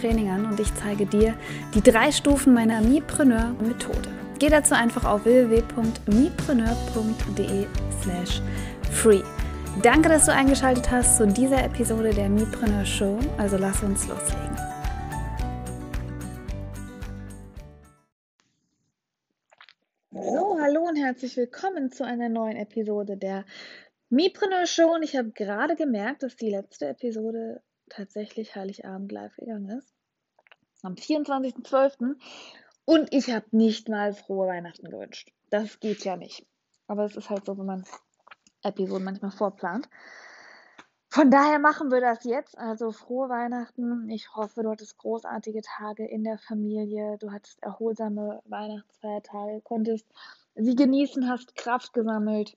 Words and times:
Training 0.00 0.30
an 0.30 0.46
und 0.46 0.58
ich 0.58 0.74
zeige 0.74 1.04
dir 1.04 1.36
die 1.74 1.82
drei 1.82 2.10
Stufen 2.10 2.54
meiner 2.54 2.80
Mipreneur-Methode. 2.80 4.08
Geh 4.38 4.48
dazu 4.48 4.74
einfach 4.74 5.04
auf 5.04 5.26
www.mipreneur.de 5.26 7.66
slash 8.02 8.40
free. 8.90 9.20
Danke, 9.82 10.08
dass 10.08 10.24
du 10.24 10.32
eingeschaltet 10.32 10.90
hast 10.90 11.18
zu 11.18 11.26
dieser 11.26 11.62
Episode 11.62 12.14
der 12.14 12.30
Mipreneur 12.30 12.86
Show. 12.86 13.18
Also 13.36 13.58
lass 13.58 13.82
uns 13.82 14.08
loslegen. 14.08 14.56
So, 20.12 20.56
hallo 20.60 20.88
und 20.88 20.96
herzlich 20.96 21.36
willkommen 21.36 21.92
zu 21.92 22.04
einer 22.04 22.30
neuen 22.30 22.56
Episode 22.56 23.18
der 23.18 23.44
Mipreneur 24.08 24.64
Show. 24.66 24.94
Und 24.94 25.02
ich 25.02 25.16
habe 25.16 25.32
gerade 25.32 25.76
gemerkt, 25.76 26.22
dass 26.22 26.36
die 26.36 26.48
letzte 26.50 26.88
Episode 26.88 27.60
tatsächlich 27.90 28.56
Heiligabend 28.56 29.12
live 29.12 29.36
gegangen 29.36 29.78
ist. 29.78 29.89
Am 30.82 30.94
24.12. 30.94 32.16
Und 32.84 33.12
ich 33.12 33.30
habe 33.30 33.46
nicht 33.52 33.88
mal 33.88 34.12
frohe 34.14 34.48
Weihnachten 34.48 34.90
gewünscht. 34.90 35.32
Das 35.50 35.80
geht 35.80 36.04
ja 36.04 36.16
nicht. 36.16 36.46
Aber 36.86 37.04
es 37.04 37.16
ist 37.16 37.30
halt 37.30 37.46
so, 37.46 37.56
wenn 37.58 37.66
man 37.66 37.84
Episoden 38.62 39.04
manchmal 39.04 39.30
vorplant. 39.30 39.88
Von 41.08 41.30
daher 41.30 41.58
machen 41.58 41.90
wir 41.90 42.00
das 42.00 42.24
jetzt. 42.24 42.56
Also 42.56 42.92
frohe 42.92 43.28
Weihnachten. 43.28 44.08
Ich 44.10 44.34
hoffe, 44.34 44.62
du 44.62 44.70
hattest 44.70 44.96
großartige 44.98 45.60
Tage 45.62 46.06
in 46.06 46.24
der 46.24 46.38
Familie. 46.38 47.16
Du 47.18 47.32
hattest 47.32 47.62
erholsame 47.62 48.40
Weihnachtsfeiertage, 48.44 49.60
konntest 49.62 50.06
sie 50.54 50.76
genießen, 50.76 51.28
hast 51.28 51.56
Kraft 51.56 51.92
gesammelt 51.92 52.56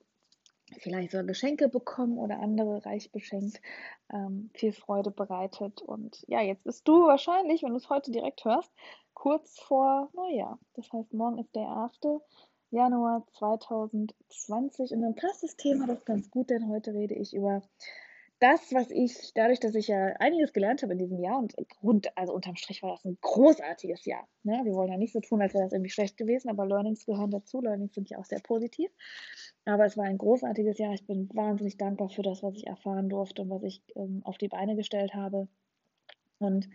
vielleicht 0.78 1.12
sogar 1.12 1.24
Geschenke 1.24 1.68
bekommen 1.68 2.18
oder 2.18 2.40
andere 2.40 2.84
reich 2.84 3.10
beschenkt, 3.12 3.60
ähm, 4.12 4.50
viel 4.54 4.72
Freude 4.72 5.10
bereitet. 5.10 5.82
Und 5.82 6.24
ja, 6.26 6.40
jetzt 6.40 6.64
bist 6.64 6.86
du 6.88 7.06
wahrscheinlich, 7.06 7.62
wenn 7.62 7.70
du 7.70 7.76
es 7.76 7.90
heute 7.90 8.10
direkt 8.10 8.44
hörst, 8.44 8.72
kurz 9.14 9.58
vor 9.60 10.10
Neujahr. 10.14 10.58
Das 10.74 10.92
heißt, 10.92 11.12
morgen 11.12 11.38
ist 11.38 11.54
der 11.54 11.68
1. 11.68 12.20
Januar 12.70 13.24
2020 13.38 14.92
und 14.92 15.02
dann 15.02 15.14
passt 15.14 15.44
das 15.44 15.56
Thema 15.56 15.86
doch 15.86 16.04
ganz 16.04 16.28
gut, 16.30 16.50
denn 16.50 16.68
heute 16.68 16.92
rede 16.92 17.14
ich 17.14 17.34
über 17.34 17.62
das, 18.40 18.72
was 18.72 18.90
ich, 18.90 19.32
dadurch, 19.34 19.60
dass 19.60 19.74
ich 19.74 19.88
ja 19.88 20.06
einiges 20.18 20.52
gelernt 20.52 20.82
habe 20.82 20.92
in 20.92 20.98
diesem 20.98 21.18
Jahr 21.18 21.38
und 21.38 21.54
Grund, 21.80 22.16
also 22.16 22.34
unterm 22.34 22.56
Strich 22.56 22.82
war 22.82 22.90
das 22.90 23.04
ein 23.04 23.16
großartiges 23.20 24.04
Jahr. 24.04 24.28
Ne? 24.42 24.60
Wir 24.64 24.74
wollen 24.74 24.90
ja 24.90 24.98
nicht 24.98 25.12
so 25.12 25.20
tun, 25.20 25.40
als 25.40 25.54
wäre 25.54 25.64
das 25.64 25.72
irgendwie 25.72 25.90
schlecht 25.90 26.16
gewesen, 26.16 26.50
aber 26.50 26.66
Learnings 26.66 27.06
gehören 27.06 27.30
dazu. 27.30 27.60
Learnings 27.60 27.94
sind 27.94 28.10
ja 28.10 28.18
auch 28.18 28.24
sehr 28.24 28.40
positiv. 28.40 28.90
Aber 29.64 29.86
es 29.86 29.96
war 29.96 30.04
ein 30.04 30.18
großartiges 30.18 30.78
Jahr. 30.78 30.92
Ich 30.92 31.06
bin 31.06 31.28
wahnsinnig 31.32 31.78
dankbar 31.78 32.10
für 32.10 32.22
das, 32.22 32.42
was 32.42 32.54
ich 32.56 32.66
erfahren 32.66 33.08
durfte 33.08 33.42
und 33.42 33.50
was 33.50 33.62
ich 33.62 33.82
ähm, 33.96 34.20
auf 34.24 34.36
die 34.36 34.48
Beine 34.48 34.76
gestellt 34.76 35.14
habe. 35.14 35.48
Und 36.38 36.68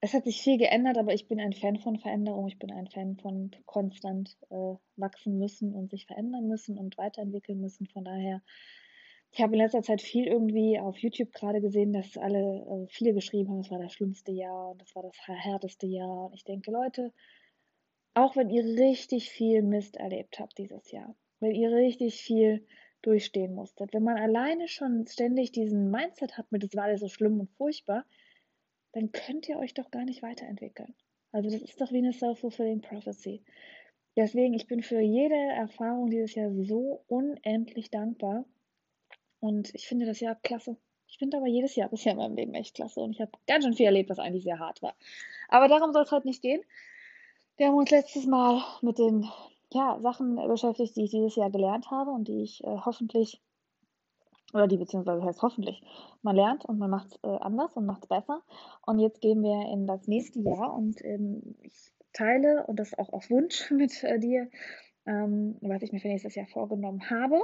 es 0.00 0.12
hat 0.12 0.24
sich 0.24 0.42
viel 0.42 0.58
geändert, 0.58 0.98
aber 0.98 1.14
ich 1.14 1.28
bin 1.28 1.40
ein 1.40 1.54
Fan 1.54 1.78
von 1.78 1.98
Veränderung. 1.98 2.46
Ich 2.48 2.58
bin 2.58 2.70
ein 2.70 2.88
Fan 2.88 3.16
von 3.16 3.52
konstant 3.64 4.36
äh, 4.50 4.74
wachsen 4.96 5.38
müssen 5.38 5.72
und 5.72 5.90
sich 5.90 6.06
verändern 6.06 6.46
müssen 6.46 6.76
und 6.76 6.98
weiterentwickeln 6.98 7.60
müssen. 7.60 7.86
Von 7.86 8.04
daher 8.04 8.42
ich 9.34 9.42
habe 9.42 9.54
in 9.54 9.58
letzter 9.58 9.82
Zeit 9.82 10.00
viel 10.00 10.28
irgendwie 10.28 10.78
auf 10.78 10.96
YouTube 10.98 11.32
gerade 11.32 11.60
gesehen, 11.60 11.92
dass 11.92 12.16
alle, 12.16 12.38
äh, 12.38 12.86
viele 12.86 13.12
geschrieben 13.14 13.50
haben, 13.50 13.58
es 13.58 13.70
war 13.70 13.80
das 13.80 13.92
schlimmste 13.92 14.30
Jahr 14.30 14.70
und 14.70 14.80
das 14.80 14.94
war 14.94 15.02
das 15.02 15.16
härteste 15.26 15.88
Jahr. 15.88 16.26
Und 16.26 16.34
ich 16.34 16.44
denke, 16.44 16.70
Leute, 16.70 17.12
auch 18.14 18.36
wenn 18.36 18.48
ihr 18.48 18.62
richtig 18.62 19.30
viel 19.30 19.62
Mist 19.62 19.96
erlebt 19.96 20.38
habt 20.38 20.56
dieses 20.56 20.92
Jahr, 20.92 21.16
wenn 21.40 21.50
ihr 21.50 21.72
richtig 21.72 22.22
viel 22.22 22.64
durchstehen 23.02 23.56
musstet, 23.56 23.92
wenn 23.92 24.04
man 24.04 24.18
alleine 24.18 24.68
schon 24.68 25.04
ständig 25.08 25.50
diesen 25.50 25.90
Mindset 25.90 26.38
hat 26.38 26.52
mit, 26.52 26.62
es 26.62 26.76
war 26.76 26.84
alles 26.84 27.00
so 27.00 27.08
schlimm 27.08 27.40
und 27.40 27.50
furchtbar, 27.56 28.04
dann 28.92 29.10
könnt 29.10 29.48
ihr 29.48 29.58
euch 29.58 29.74
doch 29.74 29.90
gar 29.90 30.04
nicht 30.04 30.22
weiterentwickeln. 30.22 30.94
Also 31.32 31.50
das 31.50 31.60
ist 31.60 31.80
doch 31.80 31.90
wie 31.90 31.98
eine 31.98 32.12
self-fulfilling 32.12 32.82
prophecy. 32.82 33.42
Deswegen, 34.16 34.54
ich 34.54 34.68
bin 34.68 34.80
für 34.80 35.00
jede 35.00 35.34
Erfahrung 35.34 36.08
dieses 36.08 36.36
Jahr 36.36 36.52
so 36.54 37.02
unendlich 37.08 37.90
dankbar 37.90 38.44
und 39.44 39.74
ich 39.74 39.86
finde 39.86 40.06
das 40.06 40.20
Jahr 40.20 40.36
klasse. 40.36 40.78
Ich 41.06 41.18
finde 41.18 41.36
aber 41.36 41.46
jedes 41.46 41.76
Jahr 41.76 41.90
bisher 41.90 42.12
in 42.12 42.18
meinem 42.18 42.34
Leben 42.34 42.54
echt 42.54 42.74
klasse. 42.74 43.00
Und 43.00 43.12
ich 43.12 43.20
habe 43.20 43.30
ganz 43.46 43.64
schön 43.64 43.74
viel 43.74 43.84
erlebt, 43.84 44.08
was 44.08 44.18
eigentlich 44.18 44.44
sehr 44.44 44.58
hart 44.58 44.80
war. 44.80 44.94
Aber 45.50 45.68
darum 45.68 45.92
soll 45.92 46.04
es 46.04 46.10
heute 46.12 46.26
nicht 46.26 46.40
gehen. 46.40 46.62
Wir 47.58 47.66
haben 47.66 47.76
uns 47.76 47.90
letztes 47.90 48.24
Mal 48.24 48.64
mit 48.80 48.98
den 48.98 49.28
ja, 49.70 49.98
Sachen 50.00 50.36
beschäftigt, 50.48 50.96
die 50.96 51.04
ich 51.04 51.10
dieses 51.10 51.36
Jahr 51.36 51.50
gelernt 51.50 51.90
habe 51.90 52.10
und 52.10 52.26
die 52.26 52.42
ich 52.42 52.64
äh, 52.64 52.78
hoffentlich, 52.86 53.42
oder 54.54 54.66
die 54.66 54.78
beziehungsweise 54.78 55.22
heißt 55.22 55.42
hoffentlich, 55.42 55.82
man 56.22 56.36
lernt 56.36 56.64
und 56.64 56.78
man 56.78 56.88
macht 56.88 57.08
es 57.08 57.18
äh, 57.22 57.36
anders 57.36 57.76
und 57.76 57.84
macht 57.84 58.04
es 58.04 58.08
besser. 58.08 58.40
Und 58.86 58.98
jetzt 58.98 59.20
gehen 59.20 59.42
wir 59.42 59.70
in 59.70 59.86
das 59.86 60.08
nächste 60.08 60.40
Jahr 60.40 60.72
und 60.72 61.04
ähm, 61.04 61.54
ich 61.60 61.92
teile, 62.14 62.64
und 62.66 62.80
das 62.80 62.96
auch 62.96 63.12
auf 63.12 63.28
Wunsch 63.28 63.70
mit 63.70 64.02
äh, 64.04 64.18
dir, 64.18 64.48
ähm, 65.04 65.58
was 65.60 65.82
ich 65.82 65.92
mir 65.92 66.00
für 66.00 66.08
nächstes 66.08 66.34
Jahr 66.34 66.46
vorgenommen 66.46 67.10
habe. 67.10 67.42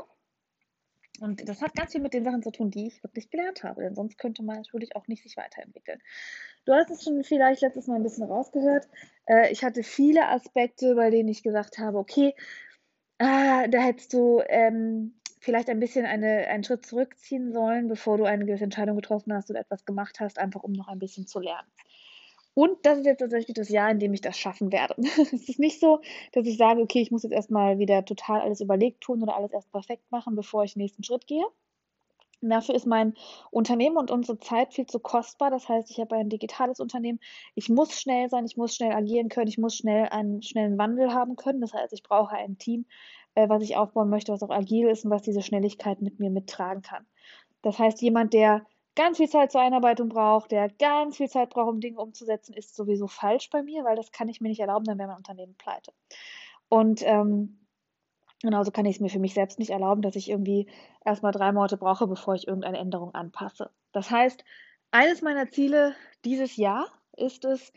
Und 1.19 1.49
das 1.49 1.61
hat 1.61 1.75
ganz 1.75 1.93
viel 1.93 2.01
mit 2.01 2.15
den 2.15 2.25
Sachen 2.25 2.43
zu 2.43 2.51
tun, 2.51 2.71
die 2.71 2.87
ich 2.87 3.03
wirklich 3.03 3.31
gelernt 3.31 3.63
habe, 3.63 3.83
denn 3.83 3.95
sonst 3.95 4.17
könnte 4.17 4.43
man 4.43 4.57
natürlich 4.57 4.97
auch 4.97 5.07
nicht 5.07 5.23
sich 5.23 5.37
weiterentwickeln. 5.37 6.01
Du 6.65 6.73
hast 6.73 6.91
es 6.91 7.03
schon 7.05 7.25
vielleicht 7.25 7.63
letztes 7.63 7.87
Mal 7.87 7.97
ein 7.97 8.03
bisschen 8.03 8.25
rausgehört. 8.25 8.89
Äh, 9.27 9.53
ich 9.53 9.65
hatte 9.65 9.83
viele 9.83 10.29
Aspekte, 10.29 10.95
bei 10.95 11.11
denen 11.11 11.29
ich 11.29 11.43
gesagt 11.43 11.79
habe, 11.79 11.99
okay, 11.99 12.35
äh, 13.19 13.69
da 13.69 13.79
hättest 13.79 14.13
du 14.15 14.43
ähm, 14.49 15.15
vielleicht 15.41 15.69
ein 15.69 15.81
bisschen 15.81 16.07
eine, 16.07 16.47
einen 16.49 16.65
Schritt 16.65 16.87
zurückziehen 16.87 17.53
sollen, 17.53 17.89
bevor 17.89 18.19
du 18.19 18.25
eine 18.25 18.47
gewisse 18.47 18.65
Entscheidung 18.65 18.97
getroffen 18.97 19.33
hast 19.33 19.51
oder 19.51 19.61
etwas 19.61 19.85
gemacht 19.85 20.21
hast, 20.21 20.39
einfach 20.39 20.63
um 20.63 20.73
noch 20.73 20.89
ein 20.89 20.99
bisschen 20.99 21.27
zu 21.27 21.41
lernen. 21.41 21.69
Und 22.55 22.85
das 22.85 22.99
ist 22.99 23.07
jetzt 23.07 23.21
tatsächlich 23.21 23.55
das 23.55 23.69
Jahr, 23.69 23.91
in 23.91 24.01
dem 24.01 24.13
ich 24.13 24.21
das 24.21 24.37
schaffen 24.37 24.73
werde. 24.73 24.95
es 25.33 25.49
ist 25.49 25.59
nicht 25.59 25.81
so, 25.81 26.01
dass 26.33 26.47
ich 26.47 26.57
sage, 26.57 26.83
okay, 26.83 27.01
ich 27.01 27.11
muss 27.11 27.23
jetzt 27.23 27.33
erstmal 27.33 27.79
wieder 27.79 28.05
total 28.05 28.41
alles 28.41 28.61
überlegt 28.61 29.01
tun 29.03 29.23
oder 29.23 29.37
alles 29.37 29.53
erst 29.53 29.71
perfekt 29.71 30.11
machen, 30.11 30.35
bevor 30.35 30.65
ich 30.65 30.75
den 30.75 30.83
nächsten 30.83 31.05
Schritt 31.05 31.27
gehe. 31.27 31.45
Dafür 32.43 32.75
ist 32.75 32.87
mein 32.87 33.15
Unternehmen 33.51 33.99
und 33.99 34.11
unsere 34.11 34.39
Zeit 34.39 34.73
viel 34.73 34.87
zu 34.87 34.99
kostbar. 34.99 35.51
Das 35.51 35.69
heißt, 35.69 35.91
ich 35.91 36.01
habe 36.01 36.17
ein 36.17 36.31
digitales 36.31 36.81
Unternehmen. 36.81 37.21
Ich 37.55 37.69
muss 37.69 38.01
schnell 38.01 38.31
sein, 38.31 38.47
ich 38.47 38.57
muss 38.57 38.75
schnell 38.75 38.93
agieren 38.93 39.29
können, 39.29 39.49
ich 39.49 39.59
muss 39.59 39.77
schnell 39.77 40.09
einen 40.09 40.43
schnellen 40.43 40.79
Wandel 40.79 41.13
haben 41.13 41.37
können. 41.37 41.61
Das 41.61 41.75
heißt, 41.75 41.93
ich 41.93 42.03
brauche 42.03 42.35
ein 42.35 42.57
Team, 42.57 42.87
äh, 43.35 43.49
was 43.49 43.63
ich 43.63 43.77
aufbauen 43.77 44.09
möchte, 44.09 44.33
was 44.33 44.43
auch 44.43 44.51
agil 44.51 44.89
ist 44.89 45.05
und 45.05 45.11
was 45.11 45.23
diese 45.23 45.43
Schnelligkeit 45.43 46.01
mit 46.01 46.19
mir 46.19 46.31
mittragen 46.31 46.83
kann. 46.83 47.07
Das 47.63 47.79
heißt, 47.79 48.01
jemand, 48.01 48.33
der 48.33 48.67
ganz 48.97 49.19
viel 49.19 49.29
Zeit 49.29 49.53
zur 49.53 49.61
Einarbeitung 49.61 50.09
braucht, 50.09 50.51
der 50.51 50.69
ganz 50.69 51.17
viel 51.17 51.29
Zeit 51.29 51.51
braucht, 51.51 51.69
um 51.69 51.81
Dinge 51.81 52.01
umzusetzen, 52.01 52.55
ist 52.55 52.75
sowieso 52.75 53.07
falsch 53.07 53.51
bei 53.51 53.63
mir, 53.63 53.85
weil 53.85 53.97
das 53.97 54.13
kann 54.13 54.29
ich 54.29 54.41
mir 54.41 54.49
nicht 54.49 54.61
erlauben, 54.61 54.85
dann 54.85 54.99
wäre 54.99 55.09
mein 55.09 55.17
Unternehmen 55.17 55.55
pleite. 55.55 55.93
Und 56.69 57.03
ähm, 57.05 57.67
genauso 58.43 58.71
kann 58.71 58.87
ich 58.87 58.97
es 58.97 59.01
mir 59.01 59.11
für 59.11 59.19
mich 59.19 59.35
selbst 59.35 59.59
nicht 59.59 59.71
erlauben, 59.71 60.03
dass 60.03 60.17
ich 60.17 60.29
irgendwie 60.29 60.69
erstmal 61.05 61.33
drei 61.33 61.53
Monate 61.53 61.77
brauche, 61.77 62.07
bevor 62.07 62.35
ich 62.35 62.47
irgendeine 62.47 62.79
Änderung 62.79 63.15
anpasse. 63.15 63.71
Das 63.93 64.11
heißt, 64.11 64.45
eines 64.91 65.23
meiner 65.23 65.49
Ziele 65.51 65.95
dieses 66.25 66.57
Jahr 66.57 66.87
ist 67.17 67.45
es, 67.45 67.73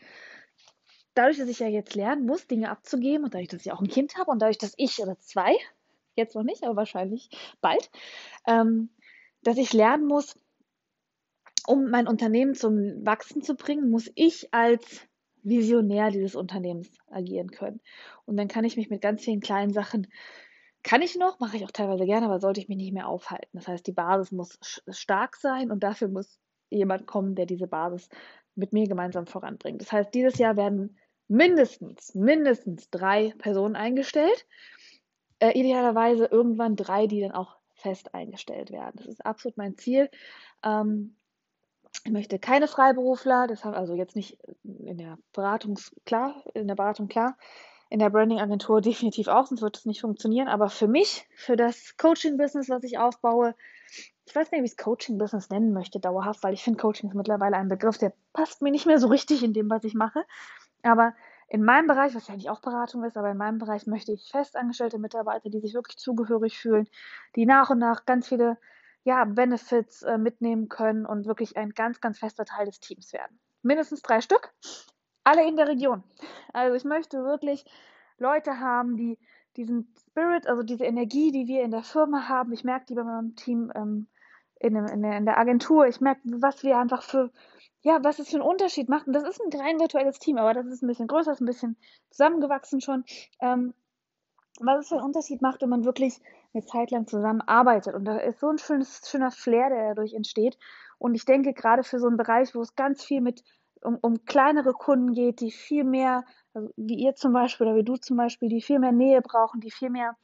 dadurch, 1.14 1.38
dass 1.38 1.48
ich 1.48 1.60
ja 1.60 1.68
jetzt 1.68 1.94
lernen 1.94 2.26
muss, 2.26 2.46
Dinge 2.46 2.70
abzugeben 2.70 3.24
und 3.24 3.34
dadurch, 3.34 3.48
dass 3.48 3.64
ich 3.64 3.72
auch 3.72 3.80
ein 3.80 3.88
Kind 3.88 4.16
habe 4.18 4.30
und 4.30 4.40
dadurch, 4.40 4.58
dass 4.58 4.74
ich 4.76 5.00
oder 5.00 5.18
zwei, 5.20 5.56
jetzt 6.16 6.34
noch 6.34 6.42
nicht, 6.42 6.64
aber 6.64 6.76
wahrscheinlich 6.76 7.30
bald, 7.60 7.90
ähm, 8.46 8.90
dass 9.42 9.58
ich 9.58 9.72
lernen 9.72 10.06
muss, 10.06 10.38
um 11.66 11.90
mein 11.90 12.06
Unternehmen 12.06 12.54
zum 12.54 13.04
Wachsen 13.04 13.42
zu 13.42 13.54
bringen, 13.54 13.90
muss 13.90 14.10
ich 14.14 14.52
als 14.52 15.06
Visionär 15.42 16.10
dieses 16.10 16.34
Unternehmens 16.34 16.90
agieren 17.10 17.50
können. 17.50 17.80
Und 18.24 18.36
dann 18.36 18.48
kann 18.48 18.64
ich 18.64 18.76
mich 18.76 18.90
mit 18.90 19.02
ganz 19.02 19.22
vielen 19.24 19.40
kleinen 19.40 19.72
Sachen, 19.72 20.06
kann 20.82 21.02
ich 21.02 21.16
noch, 21.16 21.40
mache 21.40 21.56
ich 21.56 21.64
auch 21.64 21.70
teilweise 21.70 22.04
gerne, 22.04 22.26
aber 22.26 22.40
sollte 22.40 22.60
ich 22.60 22.68
mich 22.68 22.76
nicht 22.76 22.92
mehr 22.92 23.08
aufhalten. 23.08 23.50
Das 23.52 23.68
heißt, 23.68 23.86
die 23.86 23.92
Basis 23.92 24.32
muss 24.32 24.58
stark 24.88 25.36
sein 25.36 25.70
und 25.70 25.82
dafür 25.82 26.08
muss 26.08 26.38
jemand 26.70 27.06
kommen, 27.06 27.34
der 27.34 27.46
diese 27.46 27.66
Basis 27.66 28.08
mit 28.54 28.72
mir 28.72 28.86
gemeinsam 28.86 29.26
voranbringt. 29.26 29.80
Das 29.80 29.92
heißt, 29.92 30.12
dieses 30.14 30.38
Jahr 30.38 30.56
werden 30.56 30.98
mindestens, 31.28 32.14
mindestens 32.14 32.90
drei 32.90 33.32
Personen 33.38 33.76
eingestellt. 33.76 34.46
Äh, 35.38 35.58
idealerweise 35.58 36.26
irgendwann 36.26 36.76
drei, 36.76 37.06
die 37.06 37.20
dann 37.20 37.32
auch 37.32 37.56
fest 37.74 38.14
eingestellt 38.14 38.70
werden. 38.70 38.96
Das 38.96 39.06
ist 39.06 39.24
absolut 39.24 39.56
mein 39.56 39.76
Ziel. 39.76 40.10
Ähm, 40.62 41.16
ich 42.04 42.12
möchte 42.12 42.38
keine 42.38 42.68
Freiberufler, 42.68 43.46
deshalb 43.46 43.76
also 43.76 43.94
jetzt 43.94 44.16
nicht 44.16 44.38
in 44.64 44.98
der 44.98 45.18
Beratung 45.32 45.78
klar, 46.04 46.42
in 46.54 46.66
der 46.66 46.74
Beratung 46.74 47.08
klar, 47.08 47.36
in 47.90 47.98
der 47.98 48.10
Branding-Agentur 48.10 48.80
definitiv 48.80 49.28
auch, 49.28 49.46
sonst 49.46 49.62
wird 49.62 49.76
es 49.76 49.86
nicht 49.86 50.00
funktionieren. 50.00 50.48
Aber 50.48 50.68
für 50.68 50.88
mich, 50.88 51.28
für 51.36 51.56
das 51.56 51.96
Coaching-Business, 51.96 52.68
was 52.68 52.82
ich 52.82 52.98
aufbaue, 52.98 53.54
ich 54.26 54.34
weiß 54.34 54.50
nicht, 54.50 54.60
wie 54.60 54.64
ich 54.64 54.72
es 54.72 54.76
Coaching-Business 54.76 55.50
nennen 55.50 55.72
möchte, 55.72 56.00
dauerhaft, 56.00 56.42
weil 56.42 56.54
ich 56.54 56.64
finde, 56.64 56.80
Coaching 56.80 57.10
ist 57.10 57.14
mittlerweile 57.14 57.56
ein 57.56 57.68
Begriff, 57.68 57.98
der 57.98 58.12
passt 58.32 58.62
mir 58.62 58.70
nicht 58.70 58.86
mehr 58.86 58.98
so 58.98 59.08
richtig 59.08 59.42
in 59.44 59.52
dem, 59.52 59.70
was 59.70 59.84
ich 59.84 59.94
mache. 59.94 60.24
Aber 60.82 61.14
in 61.48 61.62
meinem 61.62 61.86
Bereich, 61.86 62.14
was 62.14 62.26
ja 62.26 62.34
eigentlich 62.34 62.50
auch 62.50 62.60
Beratung 62.60 63.04
ist, 63.04 63.16
aber 63.16 63.30
in 63.30 63.36
meinem 63.36 63.58
Bereich 63.58 63.86
möchte 63.86 64.12
ich 64.12 64.28
festangestellte 64.30 64.98
Mitarbeiter, 64.98 65.50
die 65.50 65.60
sich 65.60 65.74
wirklich 65.74 65.98
zugehörig 65.98 66.58
fühlen, 66.58 66.88
die 67.36 67.46
nach 67.46 67.70
und 67.70 67.78
nach 67.78 68.06
ganz 68.06 68.28
viele 68.28 68.58
ja, 69.04 69.24
Benefits 69.24 70.02
äh, 70.02 70.18
mitnehmen 70.18 70.68
können 70.68 71.06
und 71.06 71.26
wirklich 71.26 71.56
ein 71.56 71.70
ganz, 71.70 72.00
ganz 72.00 72.18
fester 72.18 72.44
Teil 72.44 72.66
des 72.66 72.80
Teams 72.80 73.12
werden. 73.12 73.38
Mindestens 73.62 74.02
drei 74.02 74.20
Stück, 74.20 74.52
alle 75.22 75.46
in 75.46 75.56
der 75.56 75.68
Region. 75.68 76.02
Also 76.52 76.74
ich 76.74 76.84
möchte 76.84 77.22
wirklich 77.22 77.64
Leute 78.18 78.60
haben, 78.60 78.96
die 78.96 79.18
diesen 79.56 79.94
Spirit, 80.10 80.46
also 80.48 80.62
diese 80.62 80.84
Energie, 80.84 81.30
die 81.30 81.46
wir 81.46 81.62
in 81.62 81.70
der 81.70 81.82
Firma 81.82 82.28
haben, 82.28 82.52
ich 82.52 82.64
merke 82.64 82.86
die 82.86 82.94
bei 82.94 83.04
meinem 83.04 83.36
Team 83.36 83.70
ähm, 83.74 84.08
in, 84.58 84.74
in, 84.74 85.02
der, 85.02 85.16
in 85.16 85.26
der 85.26 85.38
Agentur, 85.38 85.86
ich 85.86 86.00
merke, 86.00 86.20
was 86.24 86.62
wir 86.62 86.78
einfach 86.78 87.02
für, 87.02 87.30
ja, 87.82 88.02
was 88.02 88.18
es 88.18 88.30
für 88.30 88.36
einen 88.36 88.46
Unterschied 88.46 88.88
macht. 88.88 89.06
Und 89.06 89.12
das 89.12 89.24
ist 89.24 89.40
ein 89.40 89.60
rein 89.60 89.78
virtuelles 89.78 90.18
Team, 90.18 90.38
aber 90.38 90.54
das 90.54 90.66
ist 90.66 90.82
ein 90.82 90.88
bisschen 90.88 91.06
größer, 91.06 91.32
ist 91.32 91.40
ein 91.40 91.46
bisschen 91.46 91.76
zusammengewachsen 92.10 92.80
schon. 92.80 93.04
Ähm, 93.40 93.74
was 94.60 94.80
es 94.80 94.88
für 94.88 94.96
einen 94.96 95.04
Unterschied 95.04 95.42
macht, 95.42 95.62
wenn 95.62 95.68
man 95.68 95.84
wirklich 95.84 96.20
eine 96.54 96.64
Zeit 96.64 96.90
lang 96.90 97.06
zusammenarbeitet. 97.06 97.94
Und 97.94 98.04
da 98.04 98.16
ist 98.18 98.40
so 98.40 98.48
ein 98.48 98.58
schönes, 98.58 99.02
schöner 99.04 99.30
Flair, 99.30 99.70
der 99.70 99.88
dadurch 99.88 100.14
entsteht. 100.14 100.58
Und 100.98 101.14
ich 101.14 101.24
denke, 101.24 101.52
gerade 101.52 101.82
für 101.82 101.98
so 101.98 102.06
einen 102.06 102.16
Bereich, 102.16 102.54
wo 102.54 102.60
es 102.62 102.74
ganz 102.76 103.04
viel 103.04 103.20
mit 103.20 103.42
um, 103.82 103.98
um 104.00 104.24
kleinere 104.24 104.72
Kunden 104.72 105.12
geht, 105.12 105.40
die 105.40 105.50
viel 105.50 105.84
mehr, 105.84 106.24
also 106.54 106.70
wie 106.76 106.96
ihr 106.96 107.14
zum 107.14 107.32
Beispiel 107.32 107.66
oder 107.66 107.76
wie 107.76 107.84
du 107.84 107.96
zum 107.96 108.16
Beispiel, 108.16 108.48
die 108.48 108.62
viel 108.62 108.78
mehr 108.78 108.92
Nähe 108.92 109.20
brauchen, 109.20 109.60
die 109.60 109.70
viel 109.70 109.90
mehr 109.90 110.16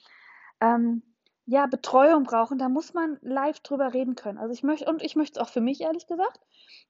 ähm, 0.60 1.02
ja, 1.46 1.66
Betreuung 1.66 2.22
brauchen, 2.22 2.58
da 2.58 2.68
muss 2.68 2.94
man 2.94 3.18
live 3.22 3.60
drüber 3.60 3.92
reden 3.92 4.14
können. 4.14 4.38
Also 4.38 4.52
ich 4.52 4.62
möchte, 4.62 4.88
und 4.88 5.02
ich 5.02 5.16
möchte 5.16 5.40
es 5.40 5.46
auch 5.46 5.52
für 5.52 5.60
mich 5.60 5.80
ehrlich 5.80 6.06
gesagt, 6.06 6.40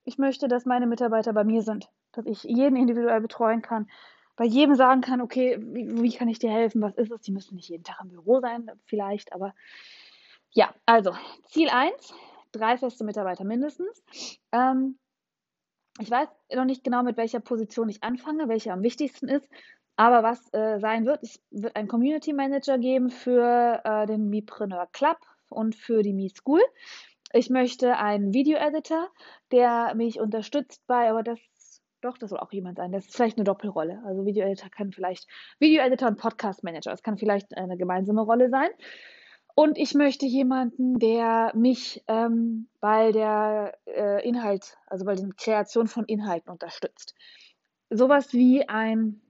ich 0.05 0.19
möchte, 0.19 0.49
dass 0.49 0.67
meine 0.67 0.87
Mitarbeiter 0.87 1.33
bei 1.33 1.45
mir 1.45 1.63
sind, 1.63 1.89
dass 2.13 2.27
ich 2.27 2.43
jeden 2.45 2.77
individuell 2.77 3.21
betreuen 3.21 3.63
kann, 3.63 3.89
bei 4.41 4.47
jedem 4.47 4.75
sagen 4.75 5.03
kann, 5.03 5.21
okay, 5.21 5.59
wie, 5.61 6.01
wie 6.01 6.17
kann 6.17 6.27
ich 6.27 6.39
dir 6.39 6.51
helfen, 6.51 6.81
was 6.81 6.95
ist 6.95 7.13
es? 7.13 7.21
Die 7.21 7.31
müssen 7.31 7.57
nicht 7.57 7.69
jeden 7.69 7.85
Tag 7.85 7.99
im 8.03 8.09
Büro 8.09 8.41
sein, 8.41 8.71
vielleicht, 8.87 9.35
aber 9.35 9.55
ja, 10.53 10.75
also 10.87 11.13
Ziel 11.45 11.69
1, 11.69 12.15
drei 12.51 12.79
feste 12.79 13.05
Mitarbeiter 13.05 13.45
mindestens. 13.45 14.03
Ähm, 14.51 14.99
ich 15.99 16.11
weiß 16.11 16.27
noch 16.55 16.65
nicht 16.65 16.83
genau, 16.85 17.03
mit 17.03 17.19
welcher 17.19 17.41
Position 17.41 17.91
ich 17.91 18.03
anfange, 18.03 18.49
welche 18.49 18.73
am 18.73 18.83
wichtigsten 18.83 19.29
ist, 19.29 19.47
aber 19.97 20.23
was 20.23 20.41
äh, 20.55 20.79
sein 20.81 21.05
wird, 21.05 21.23
es 21.23 21.43
wird 21.51 21.77
einen 21.77 21.89
Community 21.89 22.33
Manager 22.33 22.79
geben 22.79 23.11
für 23.11 23.83
äh, 23.85 24.07
den 24.07 24.31
Mipreneur 24.31 24.87
Club 24.91 25.19
und 25.51 25.75
für 25.75 26.03
die 26.03 26.15
Me 26.15 26.31
School. 26.31 26.63
Ich 27.35 27.51
möchte 27.51 27.99
einen 27.99 28.33
Video 28.33 28.57
Editor, 28.57 29.11
der 29.53 29.95
mich 29.95 30.19
unterstützt 30.19 30.83
bei, 30.87 31.11
aber 31.11 31.23
das 31.23 31.39
doch, 32.00 32.19
das 32.19 32.31
soll 32.31 32.41
auch 32.41 32.52
jemand 32.52 32.79
sein. 32.79 32.93
Das 32.93 33.06
ist 33.06 33.14
vielleicht 33.14 33.37
eine 33.37 33.44
Doppelrolle. 33.44 34.02
Also 34.05 34.25
Video-Editor 34.25 34.70
kann 34.70 34.93
vielleicht, 34.93 35.29
Video-Editor 35.58 36.08
und 36.08 36.19
Podcast-Manager, 36.19 36.91
das 36.91 37.02
kann 37.02 37.19
vielleicht 37.19 37.56
eine 37.56 37.76
gemeinsame 37.76 38.23
Rolle 38.23 38.50
sein. 38.50 38.70
Und 39.55 39.79
ich 39.79 39.94
möchte 39.94 40.26
jemanden, 40.26 40.99
der 40.99 41.52
mich 41.55 42.02
ähm, 42.08 42.69
bei 42.81 43.12
der 43.12 43.76
äh, 43.87 44.26
Inhalt, 44.26 44.76
also 44.87 45.05
bei 45.05 45.14
der 45.14 45.29
Kreation 45.37 45.87
von 45.87 46.05
Inhalten 46.05 46.50
unterstützt. 46.50 47.14
Sowas 47.91 48.32
wie 48.32 48.69
ein, 48.69 49.20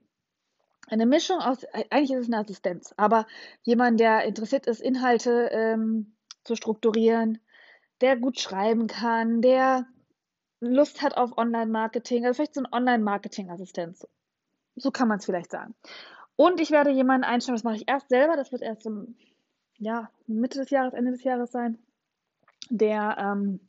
eine 0.87 1.05
Mischung 1.05 1.39
aus, 1.39 1.65
eigentlich 1.89 2.11
ist 2.11 2.21
es 2.21 2.27
eine 2.27 2.37
Assistenz, 2.37 2.93
aber 2.97 3.25
jemand, 3.63 3.99
der 3.99 4.23
interessiert 4.23 4.67
ist, 4.67 4.81
Inhalte 4.81 5.49
ähm, 5.51 6.15
zu 6.43 6.55
strukturieren, 6.55 7.39
der 8.01 8.17
gut 8.17 8.39
schreiben 8.39 8.87
kann, 8.87 9.41
der 9.41 9.87
Lust 10.61 11.01
hat 11.01 11.17
auf 11.17 11.37
Online-Marketing, 11.37 12.25
also 12.25 12.37
vielleicht 12.37 12.53
so 12.53 12.61
ein 12.61 12.71
Online-Marketing-Assistent. 12.71 14.07
So, 14.75 14.91
kann 14.91 15.07
man 15.07 15.17
es 15.17 15.25
vielleicht 15.25 15.51
sagen. 15.51 15.75
Und 16.35 16.59
ich 16.59 16.71
werde 16.71 16.91
jemanden 16.91 17.25
einstellen, 17.25 17.55
das 17.55 17.63
mache 17.63 17.75
ich 17.75 17.89
erst 17.89 18.09
selber, 18.09 18.35
das 18.35 18.51
wird 18.51 18.61
erst 18.61 18.85
im 18.85 19.15
ja, 19.77 20.09
Mitte 20.27 20.59
des 20.59 20.69
Jahres, 20.69 20.93
Ende 20.93 21.11
des 21.11 21.23
Jahres 21.23 21.51
sein, 21.51 21.79
der 22.69 23.17
ähm, 23.17 23.59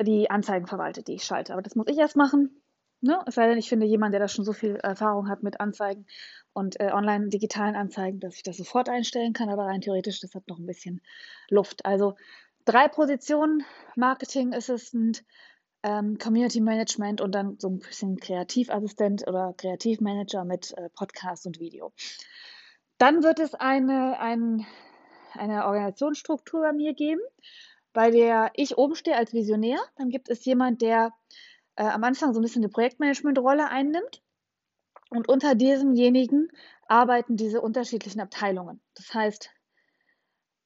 die 0.00 0.30
Anzeigen 0.30 0.66
verwaltet, 0.66 1.08
die 1.08 1.14
ich 1.14 1.24
schalte. 1.24 1.52
Aber 1.52 1.62
das 1.62 1.76
muss 1.76 1.86
ich 1.88 1.98
erst 1.98 2.16
machen. 2.16 2.62
Ne? 3.02 3.20
Es 3.26 3.34
sei 3.34 3.46
denn, 3.46 3.58
ich 3.58 3.68
finde 3.68 3.86
jemanden, 3.86 4.12
der 4.12 4.20
da 4.20 4.28
schon 4.28 4.44
so 4.44 4.52
viel 4.52 4.76
Erfahrung 4.76 5.28
hat 5.28 5.42
mit 5.42 5.60
Anzeigen 5.60 6.06
und 6.52 6.80
äh, 6.80 6.90
online 6.92 7.28
digitalen 7.28 7.74
Anzeigen, 7.74 8.20
dass 8.20 8.36
ich 8.36 8.42
das 8.42 8.56
sofort 8.56 8.88
einstellen 8.88 9.32
kann. 9.32 9.50
Aber 9.50 9.66
rein 9.66 9.80
theoretisch, 9.80 10.20
das 10.20 10.34
hat 10.34 10.48
noch 10.48 10.58
ein 10.58 10.66
bisschen 10.66 11.02
Luft. 11.50 11.84
Also 11.84 12.16
drei 12.64 12.88
Positionen: 12.88 13.64
Marketing 13.96 14.54
Assistant, 14.54 15.24
ähm, 15.82 16.18
Community 16.18 16.60
Management 16.60 17.20
und 17.20 17.34
dann 17.34 17.58
so 17.58 17.68
ein 17.68 17.78
bisschen 17.78 18.18
Kreativassistent 18.18 19.26
oder 19.26 19.54
Kreativmanager 19.56 20.44
mit 20.44 20.72
äh, 20.76 20.88
Podcast 20.90 21.46
und 21.46 21.60
Video. 21.60 21.92
Dann 22.98 23.22
wird 23.22 23.40
es 23.40 23.54
eine, 23.54 24.18
ein, 24.20 24.66
eine 25.34 25.66
Organisationsstruktur 25.66 26.60
bei 26.60 26.72
mir 26.72 26.94
geben, 26.94 27.20
bei 27.92 28.10
der 28.10 28.52
ich 28.54 28.78
oben 28.78 28.94
stehe 28.94 29.16
als 29.16 29.32
Visionär. 29.32 29.78
Dann 29.96 30.08
gibt 30.08 30.28
es 30.28 30.44
jemand, 30.44 30.82
der 30.82 31.12
äh, 31.76 31.84
am 31.84 32.04
Anfang 32.04 32.32
so 32.32 32.40
ein 32.40 32.42
bisschen 32.42 32.62
eine 32.62 32.70
Projektmanagement-Rolle 32.70 33.68
einnimmt. 33.68 34.22
Und 35.10 35.28
unter 35.28 35.54
diesemjenigen 35.54 36.48
arbeiten 36.86 37.36
diese 37.36 37.60
unterschiedlichen 37.60 38.20
Abteilungen. 38.20 38.80
Das 38.94 39.12
heißt, 39.12 39.50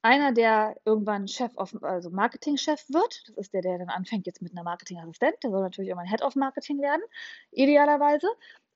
einer, 0.07 0.33
der 0.33 0.77
irgendwann 0.85 1.29
Chef 1.29 1.57
of, 1.57 1.75
also 1.83 2.11
Marketingchef 2.11 2.89
wird, 2.89 3.29
das 3.29 3.37
ist 3.37 3.55
der, 3.55 3.63
der 3.63 3.79
dann 3.79 3.89
anfängt 3.89 4.27
jetzt 4.27 4.41
mit 4.41 4.53
einer 4.53 4.63
Marketingassistent, 4.63 5.37
der 5.43 5.51
soll 5.51 5.63
natürlich 5.63 5.89
irgendwann 5.89 6.09
Head 6.09 6.23
of 6.23 6.37
Marketing 6.37 6.81
werden, 6.81 7.03
idealerweise. 7.51 8.29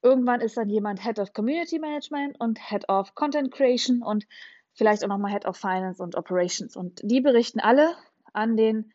Irgendwann 0.02 0.40
ist 0.40 0.56
dann 0.56 0.68
jemand 0.68 1.02
Head 1.02 1.18
of 1.18 1.32
Community 1.32 1.78
Management 1.78 2.40
und 2.40 2.58
Head 2.70 2.88
of 2.88 3.14
Content 3.14 3.52
Creation 3.52 4.02
und 4.02 4.26
vielleicht 4.72 5.04
auch 5.04 5.08
nochmal 5.08 5.32
Head 5.32 5.46
of 5.46 5.56
Finance 5.56 6.02
und 6.02 6.16
Operations. 6.16 6.76
Und 6.76 7.00
die 7.04 7.20
berichten 7.20 7.60
alle 7.60 7.94
an 8.32 8.56
den 8.56 8.92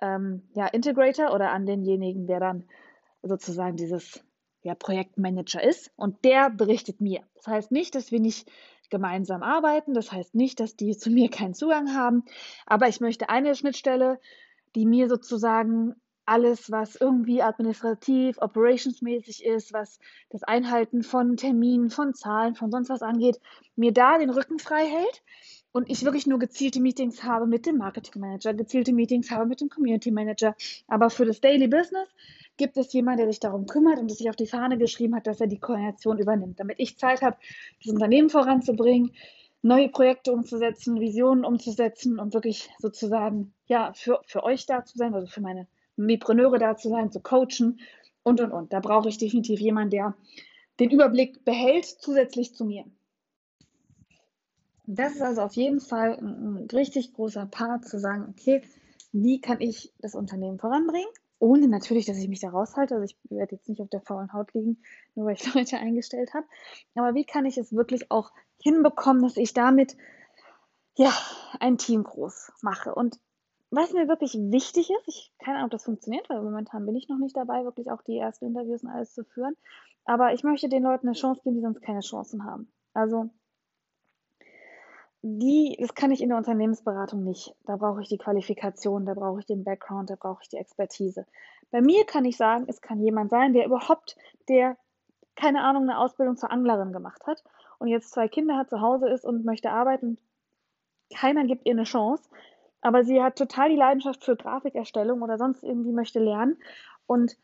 ähm, 0.00 0.48
ja, 0.54 0.66
Integrator 0.66 1.34
oder 1.34 1.50
an 1.50 1.66
denjenigen, 1.66 2.26
der 2.26 2.40
dann 2.40 2.64
sozusagen 3.22 3.76
dieses 3.76 4.22
ja, 4.62 4.74
Projektmanager 4.74 5.62
ist. 5.62 5.90
Und 5.96 6.24
der 6.24 6.50
berichtet 6.50 7.00
mir. 7.00 7.22
Das 7.34 7.46
heißt 7.46 7.72
nicht, 7.72 7.94
dass 7.94 8.12
wir 8.12 8.20
nicht 8.20 8.50
gemeinsam 8.90 9.42
arbeiten. 9.42 9.94
Das 9.94 10.12
heißt 10.12 10.34
nicht, 10.34 10.60
dass 10.60 10.76
die 10.76 10.96
zu 10.96 11.10
mir 11.10 11.30
keinen 11.30 11.54
Zugang 11.54 11.94
haben, 11.94 12.24
aber 12.66 12.88
ich 12.88 13.00
möchte 13.00 13.28
eine 13.28 13.54
Schnittstelle, 13.54 14.20
die 14.74 14.86
mir 14.86 15.08
sozusagen 15.08 15.96
alles, 16.26 16.70
was 16.70 16.94
irgendwie 16.94 17.42
administrativ, 17.42 18.38
operationsmäßig 18.38 19.44
ist, 19.44 19.72
was 19.72 19.98
das 20.28 20.44
Einhalten 20.44 21.02
von 21.02 21.36
Terminen, 21.36 21.90
von 21.90 22.14
Zahlen, 22.14 22.54
von 22.54 22.70
sonst 22.70 22.88
was 22.88 23.02
angeht, 23.02 23.40
mir 23.74 23.92
da 23.92 24.16
den 24.16 24.30
Rücken 24.30 24.60
frei 24.60 24.86
hält 24.86 25.24
und 25.72 25.90
ich 25.90 26.04
wirklich 26.04 26.28
nur 26.28 26.38
gezielte 26.38 26.80
Meetings 26.80 27.24
habe 27.24 27.46
mit 27.46 27.66
dem 27.66 27.78
Marketing 27.78 28.20
Manager, 28.20 28.54
gezielte 28.54 28.92
Meetings 28.92 29.30
habe 29.30 29.46
mit 29.46 29.60
dem 29.60 29.68
Community 29.68 30.10
Manager. 30.10 30.54
Aber 30.86 31.10
für 31.10 31.24
das 31.24 31.40
Daily 31.40 31.66
Business 31.66 32.08
gibt 32.60 32.76
es 32.76 32.92
jemanden, 32.92 33.20
der 33.22 33.28
sich 33.28 33.40
darum 33.40 33.64
kümmert 33.64 33.98
und 33.98 34.12
sich 34.12 34.28
auf 34.28 34.36
die 34.36 34.46
Fahne 34.46 34.76
geschrieben 34.76 35.16
hat, 35.16 35.26
dass 35.26 35.40
er 35.40 35.46
die 35.46 35.58
Koordination 35.58 36.18
übernimmt, 36.18 36.60
damit 36.60 36.78
ich 36.78 36.98
Zeit 36.98 37.22
habe, 37.22 37.38
das 37.82 37.90
Unternehmen 37.90 38.28
voranzubringen, 38.28 39.12
neue 39.62 39.88
Projekte 39.88 40.30
umzusetzen, 40.30 41.00
Visionen 41.00 41.46
umzusetzen 41.46 42.18
und 42.18 42.34
wirklich 42.34 42.68
sozusagen 42.78 43.54
ja 43.66 43.94
für, 43.94 44.20
für 44.26 44.44
euch 44.44 44.66
da 44.66 44.84
zu 44.84 44.98
sein, 44.98 45.14
also 45.14 45.26
für 45.26 45.40
meine 45.40 45.68
Mipreneure 45.96 46.58
da 46.58 46.76
zu 46.76 46.90
sein, 46.90 47.10
zu 47.10 47.20
coachen 47.20 47.80
und 48.22 48.42
und 48.42 48.52
und. 48.52 48.74
Da 48.74 48.80
brauche 48.80 49.08
ich 49.08 49.16
definitiv 49.16 49.58
jemanden, 49.58 49.90
der 49.90 50.14
den 50.80 50.90
Überblick 50.90 51.42
behält, 51.46 51.86
zusätzlich 51.86 52.54
zu 52.54 52.66
mir. 52.66 52.84
Das 54.86 55.14
ist 55.14 55.22
also 55.22 55.40
auf 55.40 55.54
jeden 55.54 55.80
Fall 55.80 56.18
ein, 56.18 56.64
ein 56.64 56.68
richtig 56.70 57.14
großer 57.14 57.46
Part 57.46 57.86
zu 57.86 57.98
sagen, 57.98 58.26
okay, 58.28 58.60
wie 59.12 59.40
kann 59.40 59.62
ich 59.62 59.94
das 60.00 60.14
Unternehmen 60.14 60.58
voranbringen? 60.58 61.08
Ohne 61.40 61.66
natürlich, 61.68 62.06
dass 62.06 62.18
ich 62.18 62.28
mich 62.28 62.40
da 62.40 62.50
raushalte. 62.50 62.94
Also 62.94 63.04
ich 63.04 63.18
werde 63.30 63.56
jetzt 63.56 63.68
nicht 63.68 63.80
auf 63.80 63.88
der 63.88 64.02
faulen 64.02 64.32
Haut 64.32 64.52
liegen, 64.54 64.82
nur 65.14 65.26
weil 65.26 65.34
ich 65.34 65.42
Leute 65.54 65.78
eingestellt 65.78 66.32
habe. 66.34 66.46
Aber 66.94 67.14
wie 67.14 67.24
kann 67.24 67.46
ich 67.46 67.58
es 67.58 67.72
wirklich 67.72 68.10
auch 68.10 68.30
hinbekommen, 68.62 69.22
dass 69.22 69.36
ich 69.36 69.52
damit 69.52 69.96
ja 70.96 71.10
ein 71.58 71.78
Team 71.78 72.04
groß 72.04 72.52
mache? 72.62 72.94
Und 72.94 73.18
was 73.70 73.92
mir 73.92 74.06
wirklich 74.06 74.34
wichtig 74.34 74.90
ist, 74.90 75.08
ich 75.08 75.32
keine 75.42 75.58
Ahnung, 75.58 75.66
ob 75.66 75.72
das 75.72 75.84
funktioniert, 75.84 76.28
weil 76.28 76.42
momentan 76.42 76.84
bin 76.86 76.96
ich 76.96 77.08
noch 77.08 77.18
nicht 77.18 77.36
dabei, 77.36 77.64
wirklich 77.64 77.90
auch 77.90 78.02
die 78.02 78.18
ersten 78.18 78.46
Interviews 78.46 78.82
und 78.82 78.90
alles 78.90 79.14
zu 79.14 79.24
führen. 79.24 79.56
Aber 80.04 80.34
ich 80.34 80.44
möchte 80.44 80.68
den 80.68 80.82
Leuten 80.82 81.08
eine 81.08 81.16
Chance 81.16 81.40
geben, 81.42 81.56
die 81.56 81.62
sonst 81.62 81.80
keine 81.82 82.00
Chancen 82.00 82.44
haben. 82.44 82.70
Also 82.92 83.30
die, 85.22 85.76
das 85.78 85.94
kann 85.94 86.10
ich 86.10 86.22
in 86.22 86.30
der 86.30 86.38
Unternehmensberatung 86.38 87.22
nicht. 87.22 87.54
Da 87.66 87.76
brauche 87.76 88.00
ich 88.02 88.08
die 88.08 88.18
Qualifikation, 88.18 89.04
da 89.04 89.14
brauche 89.14 89.40
ich 89.40 89.46
den 89.46 89.64
Background, 89.64 90.10
da 90.10 90.16
brauche 90.16 90.42
ich 90.42 90.48
die 90.48 90.56
Expertise. 90.56 91.26
Bei 91.70 91.80
mir 91.80 92.04
kann 92.06 92.24
ich 92.24 92.36
sagen, 92.36 92.64
es 92.68 92.80
kann 92.80 93.02
jemand 93.02 93.30
sein, 93.30 93.52
der 93.52 93.66
überhaupt, 93.66 94.16
der 94.48 94.76
keine 95.36 95.62
Ahnung, 95.62 95.84
eine 95.84 95.98
Ausbildung 95.98 96.36
zur 96.36 96.50
Anglerin 96.50 96.92
gemacht 96.92 97.26
hat 97.26 97.42
und 97.78 97.88
jetzt 97.88 98.12
zwei 98.12 98.28
Kinder 98.28 98.56
hat, 98.56 98.70
zu 98.70 98.80
Hause 98.80 99.08
ist 99.08 99.24
und 99.24 99.44
möchte 99.44 99.70
arbeiten. 99.70 100.18
Keiner 101.14 101.44
gibt 101.44 101.66
ihr 101.66 101.72
eine 101.72 101.84
Chance, 101.84 102.28
aber 102.82 103.04
sie 103.04 103.22
hat 103.22 103.36
total 103.36 103.70
die 103.70 103.76
Leidenschaft 103.76 104.24
für 104.24 104.36
Grafikerstellung 104.36 105.22
oder 105.22 105.38
sonst 105.38 105.62
irgendwie 105.62 105.92
möchte 105.92 106.20
lernen 106.20 106.58
und 107.06 107.36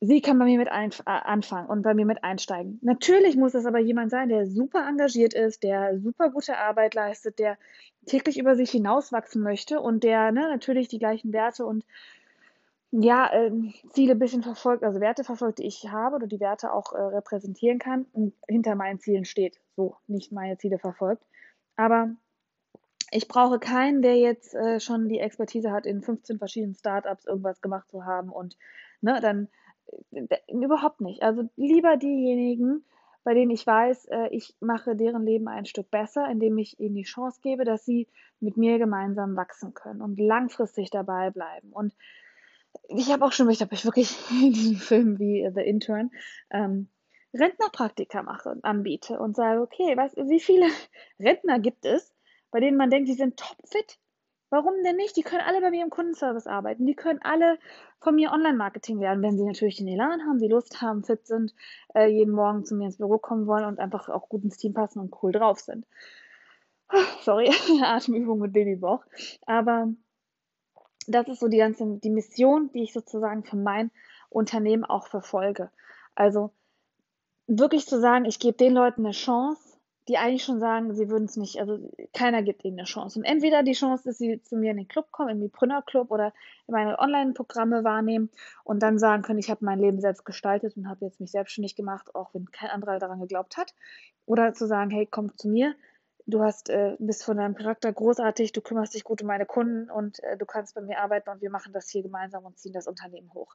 sie 0.00 0.20
kann 0.20 0.38
bei 0.38 0.44
mir 0.44 0.58
mit 0.58 0.68
ein, 0.68 0.90
äh, 0.90 0.96
anfangen 1.06 1.68
und 1.68 1.82
bei 1.82 1.94
mir 1.94 2.06
mit 2.06 2.22
einsteigen. 2.22 2.78
Natürlich 2.82 3.36
muss 3.36 3.54
es 3.54 3.66
aber 3.66 3.78
jemand 3.78 4.10
sein, 4.10 4.28
der 4.28 4.46
super 4.46 4.86
engagiert 4.88 5.34
ist, 5.34 5.62
der 5.62 5.98
super 5.98 6.30
gute 6.30 6.56
Arbeit 6.56 6.94
leistet, 6.94 7.38
der 7.38 7.58
täglich 8.06 8.38
über 8.38 8.54
sich 8.54 8.70
hinauswachsen 8.70 9.42
möchte 9.42 9.80
und 9.80 10.04
der 10.04 10.32
ne, 10.32 10.42
natürlich 10.42 10.88
die 10.88 10.98
gleichen 10.98 11.32
Werte 11.32 11.66
und 11.66 11.84
ja, 12.90 13.30
ähm, 13.32 13.74
Ziele 13.90 14.12
ein 14.12 14.18
bisschen 14.18 14.42
verfolgt, 14.42 14.82
also 14.82 15.00
Werte 15.00 15.22
verfolgt, 15.22 15.58
die 15.58 15.66
ich 15.66 15.88
habe 15.90 16.16
oder 16.16 16.26
die 16.26 16.40
Werte 16.40 16.72
auch 16.72 16.92
äh, 16.94 17.00
repräsentieren 17.00 17.78
kann 17.78 18.06
und 18.12 18.32
hinter 18.48 18.76
meinen 18.76 18.98
Zielen 18.98 19.26
steht. 19.26 19.60
So, 19.76 19.96
nicht 20.06 20.32
meine 20.32 20.56
Ziele 20.56 20.78
verfolgt. 20.78 21.22
Aber 21.76 22.10
ich 23.10 23.28
brauche 23.28 23.58
keinen, 23.58 24.00
der 24.00 24.16
jetzt 24.16 24.54
äh, 24.54 24.80
schon 24.80 25.08
die 25.08 25.18
Expertise 25.18 25.70
hat, 25.70 25.84
in 25.84 26.02
15 26.02 26.38
verschiedenen 26.38 26.74
Startups 26.74 27.26
irgendwas 27.26 27.60
gemacht 27.60 27.90
zu 27.90 28.06
haben 28.06 28.30
und 28.30 28.56
ne, 29.02 29.18
dann 29.20 29.44
äh, 29.44 29.67
überhaupt 30.48 31.00
nicht. 31.00 31.22
Also 31.22 31.48
lieber 31.56 31.96
diejenigen, 31.96 32.84
bei 33.24 33.34
denen 33.34 33.50
ich 33.50 33.66
weiß, 33.66 34.06
äh, 34.06 34.28
ich 34.30 34.54
mache 34.60 34.96
deren 34.96 35.24
Leben 35.24 35.48
ein 35.48 35.66
Stück 35.66 35.90
besser, 35.90 36.26
indem 36.30 36.56
ich 36.58 36.78
ihnen 36.80 36.94
die 36.94 37.02
Chance 37.02 37.40
gebe, 37.42 37.64
dass 37.64 37.84
sie 37.84 38.08
mit 38.40 38.56
mir 38.56 38.78
gemeinsam 38.78 39.36
wachsen 39.36 39.74
können 39.74 40.00
und 40.00 40.18
langfristig 40.18 40.90
dabei 40.90 41.30
bleiben. 41.30 41.70
Und 41.72 41.94
ich 42.88 43.12
habe 43.12 43.24
auch 43.24 43.32
schon, 43.32 43.50
ich 43.50 43.60
habe 43.60 43.74
ich 43.74 43.84
wirklich 43.84 44.16
in 44.30 44.52
diesem 44.52 44.76
Film 44.76 45.18
wie 45.18 45.50
The 45.54 45.60
Intern 45.60 46.10
ähm, 46.50 46.88
Rentnerpraktika 47.34 48.22
mache 48.22 48.48
und 48.48 48.64
anbiete 48.64 49.18
und 49.18 49.36
sage, 49.36 49.60
okay, 49.60 49.96
weißt 49.96 50.16
wie 50.16 50.40
viele 50.40 50.66
Rentner 51.20 51.58
gibt 51.58 51.84
es, 51.84 52.14
bei 52.50 52.60
denen 52.60 52.76
man 52.76 52.90
denkt, 52.90 53.08
die 53.08 53.14
sind 53.14 53.36
topfit? 53.36 53.98
Warum 54.50 54.82
denn 54.82 54.96
nicht? 54.96 55.16
Die 55.16 55.22
können 55.22 55.42
alle 55.46 55.60
bei 55.60 55.70
mir 55.70 55.84
im 55.84 55.90
Kundenservice 55.90 56.46
arbeiten. 56.46 56.86
Die 56.86 56.94
können 56.94 57.20
alle 57.22 57.58
von 58.00 58.14
mir 58.14 58.32
Online-Marketing 58.32 58.98
lernen, 58.98 59.22
wenn 59.22 59.36
sie 59.36 59.44
natürlich 59.44 59.76
den 59.76 59.88
Elan 59.88 60.22
haben, 60.26 60.38
die 60.38 60.48
Lust 60.48 60.80
haben, 60.80 61.04
fit 61.04 61.26
sind, 61.26 61.54
äh, 61.94 62.06
jeden 62.06 62.32
Morgen 62.32 62.64
zu 62.64 62.74
mir 62.74 62.86
ins 62.86 62.96
Büro 62.96 63.18
kommen 63.18 63.46
wollen 63.46 63.66
und 63.66 63.78
einfach 63.78 64.08
auch 64.08 64.28
gut 64.28 64.44
ins 64.44 64.56
Team 64.56 64.72
passen 64.72 65.00
und 65.00 65.14
cool 65.22 65.32
drauf 65.32 65.60
sind. 65.60 65.86
Sorry, 67.22 67.50
Atemübung 67.82 68.38
mit 68.38 68.54
Babybauch. 68.54 69.04
Aber 69.44 69.88
das 71.06 71.28
ist 71.28 71.40
so 71.40 71.48
die 71.48 71.58
ganze 71.58 71.98
die 71.98 72.10
Mission, 72.10 72.70
die 72.72 72.84
ich 72.84 72.92
sozusagen 72.92 73.44
für 73.44 73.56
mein 73.56 73.90
Unternehmen 74.30 74.84
auch 74.84 75.08
verfolge. 75.08 75.70
Also 76.14 76.52
wirklich 77.46 77.86
zu 77.86 78.00
sagen, 78.00 78.24
ich 78.24 78.38
gebe 78.38 78.56
den 78.56 78.74
Leuten 78.74 79.04
eine 79.04 79.12
Chance, 79.12 79.67
die 80.08 80.16
eigentlich 80.16 80.44
schon 80.44 80.58
sagen, 80.58 80.94
sie 80.94 81.10
würden 81.10 81.26
es 81.26 81.36
nicht, 81.36 81.60
also 81.60 81.78
keiner 82.14 82.42
gibt 82.42 82.64
ihnen 82.64 82.78
eine 82.78 82.86
Chance. 82.86 83.18
Und 83.18 83.24
entweder 83.24 83.62
die 83.62 83.72
Chance, 83.72 84.04
dass 84.04 84.18
sie 84.18 84.42
zu 84.42 84.56
mir 84.56 84.70
in 84.70 84.78
den 84.78 84.88
Club 84.88 85.12
kommen, 85.12 85.28
in 85.28 85.40
den 85.40 85.50
Brünner 85.50 85.82
Club 85.82 86.10
oder 86.10 86.32
in 86.66 86.72
meine 86.72 86.98
Online-Programme 86.98 87.84
wahrnehmen 87.84 88.30
und 88.64 88.82
dann 88.82 88.98
sagen 88.98 89.22
können, 89.22 89.38
ich 89.38 89.50
habe 89.50 89.64
mein 89.64 89.78
Leben 89.78 90.00
selbst 90.00 90.24
gestaltet 90.24 90.76
und 90.76 90.88
habe 90.88 91.04
jetzt 91.04 91.20
mich 91.20 91.30
selbstständig 91.30 91.76
gemacht, 91.76 92.14
auch 92.14 92.32
wenn 92.32 92.50
kein 92.50 92.70
anderer 92.70 92.98
daran 92.98 93.20
geglaubt 93.20 93.56
hat. 93.56 93.74
Oder 94.24 94.54
zu 94.54 94.66
sagen, 94.66 94.90
hey, 94.90 95.06
komm 95.10 95.36
zu 95.36 95.48
mir, 95.48 95.74
du 96.26 96.42
hast, 96.42 96.70
äh, 96.70 96.96
bist 96.98 97.24
von 97.24 97.36
deinem 97.36 97.54
Charakter 97.54 97.92
großartig, 97.92 98.52
du 98.52 98.60
kümmerst 98.60 98.94
dich 98.94 99.04
gut 99.04 99.20
um 99.22 99.28
meine 99.28 99.46
Kunden 99.46 99.90
und 99.90 100.22
äh, 100.22 100.36
du 100.36 100.46
kannst 100.46 100.74
bei 100.74 100.80
mir 100.80 101.00
arbeiten 101.00 101.28
und 101.30 101.42
wir 101.42 101.50
machen 101.50 101.72
das 101.72 101.88
hier 101.90 102.02
gemeinsam 102.02 102.44
und 102.44 102.58
ziehen 102.58 102.72
das 102.72 102.86
Unternehmen 102.86 103.32
hoch. 103.34 103.54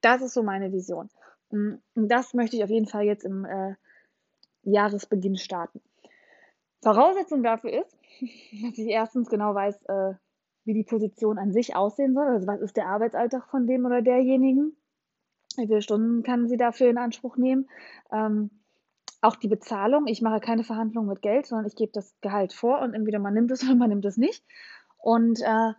Das 0.00 0.22
ist 0.22 0.34
so 0.34 0.42
meine 0.42 0.72
Vision. 0.72 1.10
Mm, 1.50 1.74
und 1.94 2.08
das 2.08 2.32
möchte 2.34 2.56
ich 2.56 2.64
auf 2.64 2.70
jeden 2.70 2.86
Fall 2.86 3.04
jetzt 3.04 3.24
im 3.24 3.44
äh, 3.44 3.74
Jahresbeginn 4.62 5.36
starten. 5.36 5.80
Voraussetzung 6.82 7.42
dafür 7.42 7.72
ist, 7.72 7.96
dass 8.62 8.78
ich 8.78 8.88
erstens 8.88 9.28
genau 9.28 9.54
weiß, 9.54 9.82
äh, 9.86 10.14
wie 10.64 10.74
die 10.74 10.84
Position 10.84 11.38
an 11.38 11.52
sich 11.52 11.74
aussehen 11.74 12.14
soll. 12.14 12.26
Also 12.26 12.46
was 12.46 12.60
ist 12.60 12.76
der 12.76 12.86
Arbeitsalltag 12.86 13.48
von 13.48 13.66
dem 13.66 13.84
oder 13.86 14.02
derjenigen? 14.02 14.76
Wie 15.56 15.66
viele 15.66 15.82
Stunden 15.82 16.22
kann 16.22 16.48
sie 16.48 16.56
dafür 16.56 16.88
in 16.88 16.98
Anspruch 16.98 17.36
nehmen? 17.36 17.68
Ähm, 18.12 18.50
auch 19.20 19.36
die 19.36 19.48
Bezahlung, 19.48 20.06
ich 20.06 20.22
mache 20.22 20.40
keine 20.40 20.64
Verhandlungen 20.64 21.08
mit 21.08 21.22
Geld, 21.22 21.46
sondern 21.46 21.66
ich 21.66 21.76
gebe 21.76 21.92
das 21.92 22.14
Gehalt 22.20 22.52
vor 22.52 22.80
und 22.80 22.94
entweder 22.94 23.18
man 23.18 23.34
nimmt 23.34 23.50
es 23.50 23.62
oder 23.64 23.74
man 23.74 23.90
nimmt 23.90 24.04
es 24.04 24.16
nicht. 24.16 24.44
Und 24.98 25.40
äh, 25.40 25.72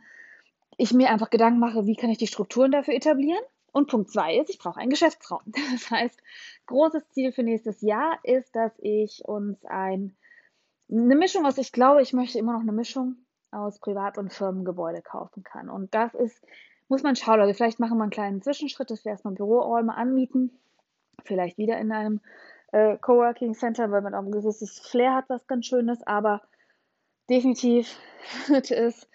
ich 0.77 0.93
mir 0.93 1.09
einfach 1.09 1.29
Gedanken 1.29 1.59
mache, 1.59 1.85
wie 1.85 1.95
kann 1.95 2.09
ich 2.09 2.17
die 2.17 2.27
Strukturen 2.27 2.71
dafür 2.71 2.93
etablieren. 2.93 3.43
Und 3.71 3.89
Punkt 3.89 4.11
zwei 4.11 4.37
ist, 4.37 4.49
ich 4.49 4.59
brauche 4.59 4.79
einen 4.79 4.89
Geschäftsraum. 4.89 5.41
Das 5.71 5.89
heißt, 5.89 6.21
großes 6.65 7.09
Ziel 7.09 7.31
für 7.31 7.43
nächstes 7.43 7.81
Jahr 7.81 8.19
ist, 8.23 8.55
dass 8.55 8.73
ich 8.79 9.23
uns 9.25 9.63
ein, 9.65 10.15
eine 10.91 11.15
Mischung 11.15 11.45
aus, 11.45 11.57
ich 11.57 11.71
glaube, 11.71 12.01
ich 12.01 12.13
möchte 12.13 12.37
immer 12.37 12.53
noch 12.53 12.61
eine 12.61 12.73
Mischung 12.73 13.15
aus 13.51 13.79
Privat- 13.79 14.17
und 14.17 14.33
Firmengebäude 14.33 15.01
kaufen 15.01 15.43
kann. 15.43 15.69
Und 15.69 15.93
das 15.93 16.13
ist, 16.13 16.43
muss 16.87 17.03
man 17.03 17.15
schauen. 17.15 17.39
Also 17.39 17.53
vielleicht 17.53 17.79
machen 17.79 17.97
wir 17.97 18.03
einen 18.03 18.11
kleinen 18.11 18.41
Zwischenschritt, 18.41 18.89
dass 18.89 19.05
wir 19.05 19.11
erstmal 19.11 19.33
Büroräume 19.33 19.95
anmieten. 19.95 20.57
Vielleicht 21.23 21.57
wieder 21.57 21.77
in 21.77 21.91
einem 21.91 22.21
äh, 22.71 22.97
Coworking 22.97 23.53
Center, 23.53 23.91
weil 23.91 24.01
man 24.01 24.13
auch 24.13 24.23
ein 24.23 24.31
gewisses 24.31 24.79
Flair 24.79 25.15
hat, 25.15 25.29
was 25.29 25.47
ganz 25.47 25.65
schön 25.65 25.89
ist, 25.89 26.07
aber 26.07 26.41
definitiv 27.29 27.97
wird 28.47 28.71
es 28.71 29.07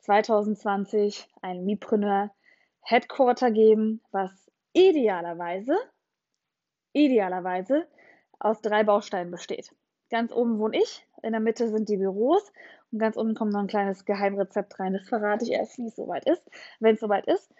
2020 0.00 1.28
ein 1.42 1.64
Mipreneur 1.64 2.30
Headquarter 2.80 3.50
geben, 3.50 4.02
was 4.12 4.30
idealerweise, 4.74 5.76
idealerweise 6.92 7.88
aus 8.38 8.60
drei 8.60 8.84
Bausteinen 8.84 9.30
besteht. 9.30 9.70
Ganz 10.14 10.30
oben 10.30 10.60
wohne 10.60 10.76
ich, 10.76 11.04
in 11.24 11.32
der 11.32 11.40
Mitte 11.40 11.68
sind 11.70 11.88
die 11.88 11.96
Büros 11.96 12.52
und 12.92 13.00
ganz 13.00 13.16
unten 13.16 13.34
kommt 13.34 13.52
noch 13.52 13.58
ein 13.58 13.66
kleines 13.66 14.04
Geheimrezept 14.04 14.78
rein. 14.78 14.92
Das 14.92 15.08
verrate 15.08 15.44
ich 15.44 15.50
erst, 15.50 15.76
wie 15.76 15.88
es 15.88 15.96
soweit 15.96 16.24
ist, 16.24 16.48
wenn 16.78 16.94
es 16.94 17.00
soweit 17.00 17.26
ist. 17.26 17.52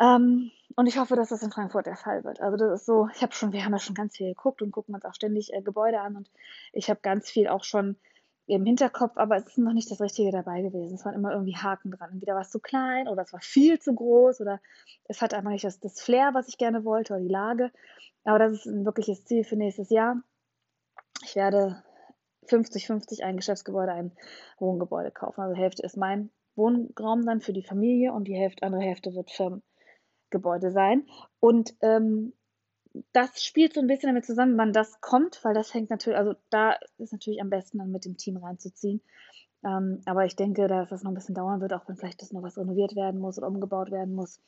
Ähm, 0.00 0.50
und 0.74 0.88
ich 0.88 0.98
hoffe, 0.98 1.14
dass 1.14 1.28
das 1.28 1.44
in 1.44 1.52
Frankfurt 1.52 1.86
der 1.86 1.94
Fall 1.94 2.24
wird. 2.24 2.40
Also 2.40 2.56
das 2.56 2.80
ist 2.80 2.86
so, 2.86 3.08
ich 3.14 3.22
habe 3.22 3.32
schon, 3.32 3.52
wir 3.52 3.64
haben 3.64 3.70
ja 3.70 3.78
schon 3.78 3.94
ganz 3.94 4.16
viel 4.16 4.26
geguckt 4.26 4.62
und 4.62 4.72
gucken 4.72 4.96
uns 4.96 5.04
auch 5.04 5.14
ständig 5.14 5.52
äh, 5.52 5.62
Gebäude 5.62 6.00
an 6.00 6.16
und 6.16 6.28
ich 6.72 6.90
habe 6.90 6.98
ganz 7.02 7.30
viel 7.30 7.46
auch 7.46 7.62
schon 7.62 7.94
im 8.48 8.66
Hinterkopf, 8.66 9.16
aber 9.16 9.36
es 9.36 9.46
ist 9.46 9.58
noch 9.58 9.72
nicht 9.72 9.88
das 9.88 10.00
Richtige 10.00 10.32
dabei 10.32 10.62
gewesen. 10.62 10.96
Es 10.96 11.04
waren 11.04 11.14
immer 11.14 11.30
irgendwie 11.30 11.54
Haken 11.54 11.92
dran. 11.92 12.10
Entweder 12.14 12.34
war 12.34 12.42
es 12.42 12.50
zu 12.50 12.58
klein 12.58 13.06
oder 13.06 13.22
es 13.22 13.32
war 13.32 13.38
viel 13.38 13.78
zu 13.78 13.94
groß 13.94 14.40
oder 14.40 14.60
es 15.04 15.22
hatte 15.22 15.36
einfach 15.36 15.52
nicht 15.52 15.64
das, 15.64 15.78
das 15.78 16.00
Flair, 16.00 16.34
was 16.34 16.48
ich 16.48 16.58
gerne 16.58 16.84
wollte 16.84 17.12
oder 17.12 17.22
die 17.22 17.28
Lage. 17.28 17.70
Aber 18.24 18.40
das 18.40 18.54
ist 18.54 18.66
ein 18.66 18.84
wirkliches 18.84 19.24
Ziel 19.24 19.44
für 19.44 19.54
nächstes 19.54 19.88
Jahr. 19.88 20.20
Ich 21.24 21.36
werde 21.36 21.84
50-50 22.46 23.22
ein 23.22 23.36
Geschäftsgebäude, 23.36 23.92
ein 23.92 24.12
Wohngebäude 24.58 25.10
kaufen. 25.10 25.40
Also 25.40 25.54
Hälfte 25.54 25.82
ist 25.82 25.96
mein 25.96 26.30
Wohnraum 26.54 27.24
dann 27.24 27.40
für 27.40 27.52
die 27.52 27.62
Familie 27.62 28.12
und 28.12 28.24
die 28.24 28.36
Hälfte, 28.36 28.64
andere 28.64 28.82
Hälfte 28.82 29.14
wird 29.14 29.30
Firmen. 29.30 29.62
Gebäude 30.32 30.72
sein. 30.72 31.06
Und 31.38 31.76
ähm, 31.82 32.32
das 33.12 33.42
spielt 33.42 33.74
so 33.74 33.80
ein 33.80 33.86
bisschen 33.86 34.08
damit 34.08 34.26
zusammen, 34.26 34.58
wann 34.58 34.72
das 34.72 35.00
kommt, 35.00 35.44
weil 35.44 35.54
das 35.54 35.72
hängt 35.72 35.90
natürlich, 35.90 36.18
also 36.18 36.34
da 36.50 36.76
ist 36.98 37.12
natürlich 37.12 37.40
am 37.40 37.50
besten 37.50 37.78
dann 37.78 37.92
mit 37.92 38.04
dem 38.04 38.16
Team 38.16 38.38
reinzuziehen. 38.38 39.00
Ähm, 39.64 40.02
aber 40.06 40.24
ich 40.24 40.34
denke, 40.34 40.66
dass 40.66 40.90
das 40.90 41.04
noch 41.04 41.12
ein 41.12 41.14
bisschen 41.14 41.36
dauern 41.36 41.60
wird, 41.60 41.72
auch 41.72 41.86
wenn 41.86 41.96
vielleicht 41.96 42.20
das 42.20 42.32
noch 42.32 42.42
was 42.42 42.58
renoviert 42.58 42.96
werden 42.96 43.20
muss 43.20 43.38
oder 43.38 43.46
umgebaut 43.46 43.92
werden 43.92 44.14
muss, 44.14 44.40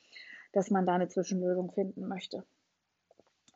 dass 0.52 0.70
man 0.70 0.84
da 0.84 0.94
eine 0.94 1.08
Zwischenlösung 1.08 1.70
finden 1.70 2.08
möchte. 2.08 2.44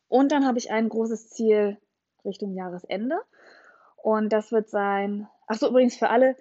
Und 0.06 0.30
dann 0.30 0.46
habe 0.46 0.58
ich 0.58 0.70
ein 0.70 0.88
großes 0.88 1.30
Ziel 1.30 1.76
Richtung 2.24 2.54
Jahresende. 2.54 3.16
Und 4.08 4.32
das 4.32 4.52
wird 4.52 4.70
sein, 4.70 5.28
ach 5.48 5.58
so, 5.58 5.68
übrigens 5.68 5.94
für 5.94 6.08
alle, 6.08 6.34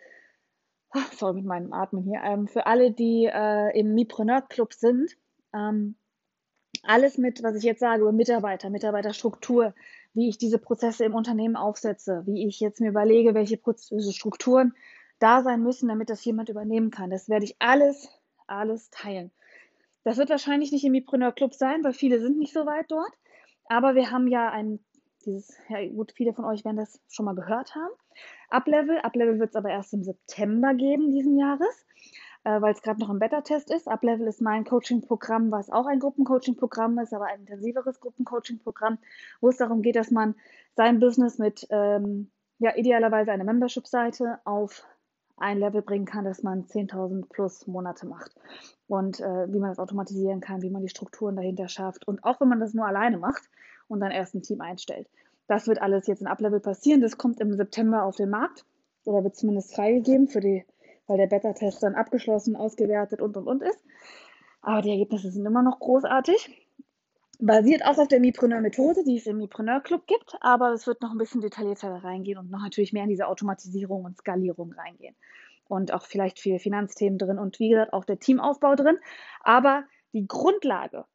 sorry 1.17 1.33
mit 1.33 1.43
meinem 1.43 1.73
Atmen 1.73 2.01
hier, 2.01 2.21
ähm, 2.23 2.47
für 2.47 2.65
alle, 2.65 2.91
die 2.91 3.25
äh, 3.25 3.77
im 3.77 3.93
Mipreneur 3.93 4.41
Club 4.41 4.71
sind, 4.71 5.17
ähm, 5.53 5.97
alles 6.83 7.17
mit, 7.17 7.43
was 7.43 7.57
ich 7.57 7.63
jetzt 7.63 7.81
sage, 7.81 8.03
über 8.03 8.13
Mitarbeiter, 8.13 8.69
Mitarbeiterstruktur, 8.69 9.73
wie 10.13 10.29
ich 10.29 10.37
diese 10.37 10.59
Prozesse 10.59 11.03
im 11.03 11.13
Unternehmen 11.13 11.57
aufsetze, 11.57 12.23
wie 12.25 12.47
ich 12.47 12.61
jetzt 12.61 12.79
mir 12.79 12.87
überlege, 12.87 13.33
welche 13.33 13.57
Prozesse, 13.57 14.13
Strukturen 14.13 14.73
da 15.19 15.43
sein 15.43 15.61
müssen, 15.61 15.89
damit 15.89 16.09
das 16.09 16.23
jemand 16.23 16.47
übernehmen 16.47 16.89
kann. 16.89 17.09
Das 17.09 17.27
werde 17.27 17.43
ich 17.43 17.57
alles, 17.59 18.07
alles 18.47 18.89
teilen. 18.91 19.29
Das 20.05 20.15
wird 20.15 20.29
wahrscheinlich 20.29 20.71
nicht 20.71 20.85
im 20.85 20.93
Mipreneur 20.93 21.33
Club 21.33 21.53
sein, 21.53 21.83
weil 21.83 21.91
viele 21.91 22.21
sind 22.21 22.37
nicht 22.37 22.53
so 22.53 22.65
weit 22.65 22.85
dort. 22.91 23.11
Aber 23.65 23.93
wir 23.95 24.09
haben 24.09 24.27
ja 24.27 24.49
ein, 24.49 24.79
dieses, 25.27 25.57
ja 25.69 25.87
gut, 25.89 26.11
viele 26.13 26.33
von 26.33 26.45
euch 26.45 26.65
werden 26.65 26.77
das 26.77 26.99
schon 27.09 27.25
mal 27.25 27.35
gehört 27.35 27.75
haben. 27.75 27.93
Uplevel. 28.49 28.97
Uplevel 29.03 29.39
wird 29.39 29.49
es 29.51 29.55
aber 29.55 29.69
erst 29.69 29.93
im 29.93 30.03
September 30.03 30.73
geben 30.73 31.11
diesen 31.11 31.37
Jahres 31.37 31.85
äh, 32.47 32.61
weil 32.61 32.73
es 32.73 32.81
gerade 32.81 33.01
noch 33.01 33.09
im 33.09 33.19
Beta-Test 33.19 33.71
ist. 33.71 33.89
Uplevel 33.89 34.25
ist 34.25 34.41
mein 34.41 34.63
Coaching-Programm, 34.63 35.51
was 35.51 35.69
auch 35.69 35.85
ein 35.85 35.99
Gruppencoaching-Programm 35.99 36.97
ist, 36.99 37.13
aber 37.13 37.25
ein 37.25 37.41
intensiveres 37.41 37.99
Gruppencoaching-Programm, 37.99 38.99
wo 39.41 39.49
es 39.49 39.57
darum 39.57 39.81
geht, 39.81 39.97
dass 39.97 40.11
man 40.11 40.35
sein 40.75 40.99
Business 40.99 41.39
mit 41.39 41.67
ähm, 41.71 42.31
ja, 42.59 42.75
idealerweise 42.77 43.31
einer 43.33 43.43
Membership-Seite 43.43 44.39
auf 44.45 44.85
ein 45.35 45.59
Level 45.59 45.81
bringen 45.81 46.05
kann, 46.05 46.23
dass 46.23 46.41
man 46.41 46.65
10.000 46.65 47.27
plus 47.29 47.67
Monate 47.67 48.07
macht. 48.07 48.31
Und 48.87 49.19
äh, 49.19 49.51
wie 49.51 49.59
man 49.59 49.69
das 49.69 49.79
automatisieren 49.79 50.39
kann, 50.39 50.61
wie 50.61 50.69
man 50.69 50.81
die 50.81 50.89
Strukturen 50.89 51.35
dahinter 51.35 51.67
schafft. 51.67 52.07
Und 52.07 52.23
auch 52.23 52.39
wenn 52.39 52.47
man 52.47 52.61
das 52.61 52.73
nur 52.73 52.87
alleine 52.87 53.17
macht 53.17 53.43
und 53.87 53.99
dann 53.99 54.11
erst 54.11 54.35
ein 54.35 54.41
Team 54.41 54.61
einstellt. 54.61 55.07
Das 55.47 55.67
wird 55.67 55.81
alles 55.81 56.07
jetzt 56.07 56.21
in 56.21 56.27
Uplevel 56.27 56.59
passieren. 56.59 57.01
Das 57.01 57.17
kommt 57.17 57.39
im 57.39 57.53
September 57.53 58.03
auf 58.03 58.15
den 58.15 58.29
Markt 58.29 58.65
oder 59.05 59.23
wird 59.23 59.35
zumindest 59.35 59.73
freigegeben, 59.73 60.27
für 60.27 60.41
die, 60.41 60.65
weil 61.07 61.17
der 61.17 61.27
Beta-Test 61.27 61.81
dann 61.83 61.95
abgeschlossen, 61.95 62.55
ausgewertet 62.55 63.21
und 63.21 63.37
und 63.37 63.47
und 63.47 63.63
ist. 63.63 63.83
Aber 64.61 64.81
die 64.81 64.91
Ergebnisse 64.91 65.31
sind 65.31 65.45
immer 65.45 65.63
noch 65.63 65.79
großartig. 65.79 66.67
Basiert 67.39 67.85
auch 67.85 67.97
auf 67.97 68.07
der 68.07 68.19
Mipreneur-Methode, 68.19 69.03
die 69.05 69.17
es 69.17 69.27
im 69.27 69.37
Mipreneur-Club 69.37 70.07
gibt, 70.07 70.35
aber 70.41 70.73
es 70.73 70.87
wird 70.87 71.01
noch 71.01 71.11
ein 71.11 71.19
bisschen 71.19 71.39
detaillierter 71.39 72.03
reingehen 72.03 72.39
und 72.39 72.49
noch 72.49 72.61
natürlich 72.61 72.93
mehr 72.93 73.03
in 73.03 73.09
diese 73.09 73.27
Automatisierung 73.27 74.05
und 74.05 74.17
Skalierung 74.17 74.73
reingehen. 74.73 75.15
Und 75.69 75.93
auch 75.93 76.05
vielleicht 76.05 76.39
viele 76.39 76.59
Finanzthemen 76.59 77.19
drin 77.19 77.37
und 77.37 77.59
wie 77.59 77.69
gesagt 77.69 77.93
auch 77.93 78.05
der 78.05 78.19
Teamaufbau 78.19 78.75
drin. 78.75 78.97
Aber 79.41 79.83
die 80.13 80.27
Grundlage, 80.27 81.05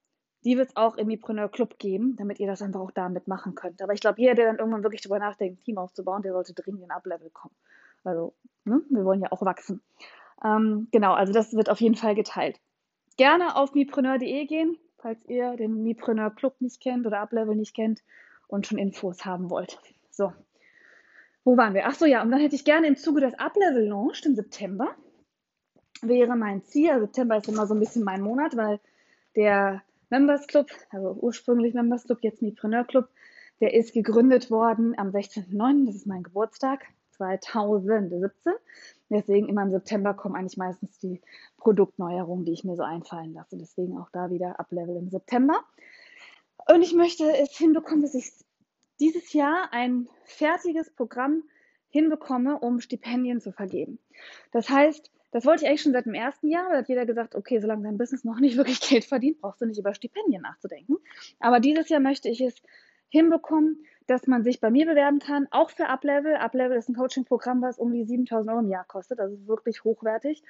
die 0.44 0.56
wird 0.56 0.70
es 0.70 0.76
auch 0.76 0.96
im 0.96 1.06
Mipreneur 1.06 1.48
Club 1.48 1.78
geben, 1.78 2.16
damit 2.16 2.40
ihr 2.40 2.46
das 2.46 2.62
einfach 2.62 2.80
auch 2.80 2.90
damit 2.90 3.28
machen 3.28 3.54
könnt. 3.54 3.80
Aber 3.82 3.92
ich 3.92 4.00
glaube, 4.00 4.20
jeder, 4.20 4.34
der 4.34 4.46
dann 4.46 4.58
irgendwann 4.58 4.82
wirklich 4.82 5.02
darüber 5.02 5.18
nachdenkt, 5.18 5.60
ein 5.60 5.64
Team 5.64 5.78
aufzubauen, 5.78 6.22
der 6.22 6.32
sollte 6.32 6.54
dringend 6.54 6.82
in 6.82 6.90
Uplevel 6.90 7.30
kommen. 7.30 7.54
Also, 8.04 8.34
ne, 8.64 8.82
wir 8.90 9.04
wollen 9.04 9.20
ja 9.20 9.30
auch 9.30 9.42
wachsen. 9.42 9.80
Ähm, 10.44 10.88
genau, 10.90 11.12
also 11.12 11.32
das 11.32 11.52
wird 11.52 11.70
auf 11.70 11.80
jeden 11.80 11.94
Fall 11.94 12.14
geteilt. 12.14 12.58
Gerne 13.16 13.56
auf 13.56 13.74
mipreneur.de 13.74 14.46
gehen, 14.46 14.76
falls 14.98 15.24
ihr 15.26 15.56
den 15.56 15.82
Mipreneur 15.82 16.30
Club 16.30 16.60
nicht 16.60 16.80
kennt 16.80 17.06
oder 17.06 17.20
Uplevel 17.20 17.54
nicht 17.54 17.74
kennt 17.74 18.02
und 18.48 18.66
schon 18.66 18.78
Infos 18.78 19.24
haben 19.24 19.50
wollt. 19.50 19.78
So, 20.10 20.32
wo 21.44 21.56
waren 21.56 21.74
wir? 21.74 21.86
Ach 21.86 21.94
so, 21.94 22.06
ja, 22.06 22.22
und 22.22 22.30
dann 22.30 22.40
hätte 22.40 22.56
ich 22.56 22.64
gerne 22.64 22.86
im 22.86 22.96
Zuge 22.96 23.20
des 23.20 23.38
Uplevel 23.38 23.86
launched 23.86 24.26
im 24.26 24.34
September. 24.34 24.94
Wäre 26.00 26.36
mein 26.36 26.64
Ziel. 26.64 26.90
Also 26.90 27.06
September 27.06 27.36
ist 27.36 27.48
immer 27.48 27.66
so 27.66 27.74
ein 27.74 27.80
bisschen 27.80 28.02
mein 28.02 28.22
Monat, 28.22 28.56
weil 28.56 28.80
der 29.36 29.82
Members 30.12 30.46
Club, 30.46 30.70
also 30.90 31.16
ursprünglich 31.22 31.72
Members 31.72 32.04
Club, 32.04 32.18
jetzt 32.20 32.42
Mipreneur 32.42 32.84
Club, 32.84 33.08
der 33.60 33.72
ist 33.72 33.94
gegründet 33.94 34.50
worden 34.50 34.92
am 34.98 35.08
16.09., 35.08 35.86
das 35.86 35.94
ist 35.94 36.06
mein 36.06 36.22
Geburtstag, 36.22 36.84
2017. 37.12 38.52
Deswegen 39.08 39.48
immer 39.48 39.62
im 39.62 39.70
September 39.70 40.12
kommen 40.12 40.36
eigentlich 40.36 40.58
meistens 40.58 40.98
die 40.98 41.22
Produktneuerungen, 41.56 42.44
die 42.44 42.52
ich 42.52 42.62
mir 42.62 42.76
so 42.76 42.82
einfallen 42.82 43.32
lasse. 43.32 43.56
Deswegen 43.56 43.96
auch 43.96 44.10
da 44.12 44.30
wieder 44.30 44.60
Uplevel 44.60 44.96
im 44.96 45.08
September. 45.08 45.58
Und 46.70 46.82
ich 46.82 46.92
möchte 46.92 47.24
es 47.38 47.56
hinbekommen, 47.56 48.02
dass 48.02 48.14
ich 48.14 48.30
dieses 49.00 49.32
Jahr 49.32 49.72
ein 49.72 50.10
fertiges 50.24 50.90
Programm 50.90 51.42
hinbekomme, 51.88 52.58
um 52.58 52.80
Stipendien 52.80 53.40
zu 53.40 53.50
vergeben. 53.50 53.98
Das 54.50 54.68
heißt, 54.68 55.10
das 55.32 55.46
wollte 55.46 55.64
ich 55.64 55.68
eigentlich 55.68 55.82
schon 55.82 55.92
seit 55.92 56.06
dem 56.06 56.14
ersten 56.14 56.48
Jahr, 56.48 56.68
weil 56.68 56.78
hat 56.78 56.88
jeder 56.88 57.06
gesagt, 57.06 57.34
okay, 57.34 57.58
solange 57.58 57.82
dein 57.84 57.98
Business 57.98 58.22
noch 58.22 58.38
nicht 58.38 58.56
wirklich 58.58 58.80
Geld 58.80 59.04
verdient, 59.04 59.40
brauchst 59.40 59.60
du 59.60 59.66
nicht 59.66 59.80
über 59.80 59.94
Stipendien 59.94 60.42
nachzudenken. 60.42 60.98
Aber 61.40 61.58
dieses 61.58 61.88
Jahr 61.88 62.00
möchte 62.00 62.28
ich 62.28 62.40
es 62.40 62.62
hinbekommen, 63.08 63.84
dass 64.06 64.26
man 64.26 64.42
sich 64.42 64.60
bei 64.60 64.70
mir 64.70 64.86
bewerben 64.86 65.18
kann, 65.18 65.46
auch 65.50 65.70
für 65.70 65.88
Uplevel. 65.88 66.36
Uplevel 66.36 66.76
ist 66.76 66.88
ein 66.88 66.94
Coaching-Programm, 66.94 67.62
was 67.62 67.78
um 67.78 67.92
die 67.92 68.04
7000 68.04 68.50
Euro 68.50 68.60
im 68.60 68.70
Jahr 68.70 68.84
kostet, 68.84 69.20
also 69.20 69.46
wirklich 69.46 69.84
hochwertig. 69.84 70.42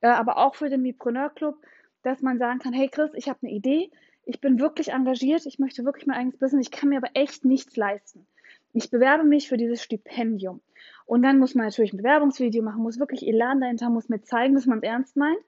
Äh, 0.00 0.08
aber 0.08 0.38
auch 0.38 0.54
für 0.54 0.68
den 0.68 0.82
Mipreneur 0.82 1.30
Club, 1.30 1.56
dass 2.02 2.22
man 2.22 2.38
sagen 2.38 2.60
kann, 2.60 2.72
hey 2.72 2.88
Chris, 2.88 3.10
ich 3.14 3.28
habe 3.28 3.40
eine 3.42 3.52
Idee, 3.52 3.90
ich 4.24 4.40
bin 4.40 4.60
wirklich 4.60 4.92
engagiert, 4.92 5.44
ich 5.46 5.58
möchte 5.58 5.84
wirklich 5.84 6.06
mein 6.06 6.18
eigenes 6.18 6.38
Business, 6.38 6.66
ich 6.66 6.70
kann 6.70 6.88
mir 6.88 6.98
aber 6.98 7.10
echt 7.14 7.44
nichts 7.44 7.76
leisten. 7.76 8.26
Ich 8.72 8.90
bewerbe 8.90 9.24
mich 9.24 9.48
für 9.48 9.56
dieses 9.56 9.82
Stipendium. 9.82 10.60
Und 11.06 11.22
dann 11.22 11.38
muss 11.38 11.54
man 11.54 11.66
natürlich 11.66 11.92
ein 11.92 11.98
Bewerbungsvideo 11.98 12.62
machen, 12.62 12.82
muss 12.82 13.00
wirklich 13.00 13.26
Elan 13.26 13.60
dahinter, 13.60 13.90
muss 13.90 14.08
mir 14.08 14.22
zeigen, 14.22 14.54
dass 14.54 14.66
man 14.66 14.78
es 14.78 14.84
ernst 14.84 15.16
meint. 15.16 15.40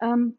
Ähm, 0.00 0.36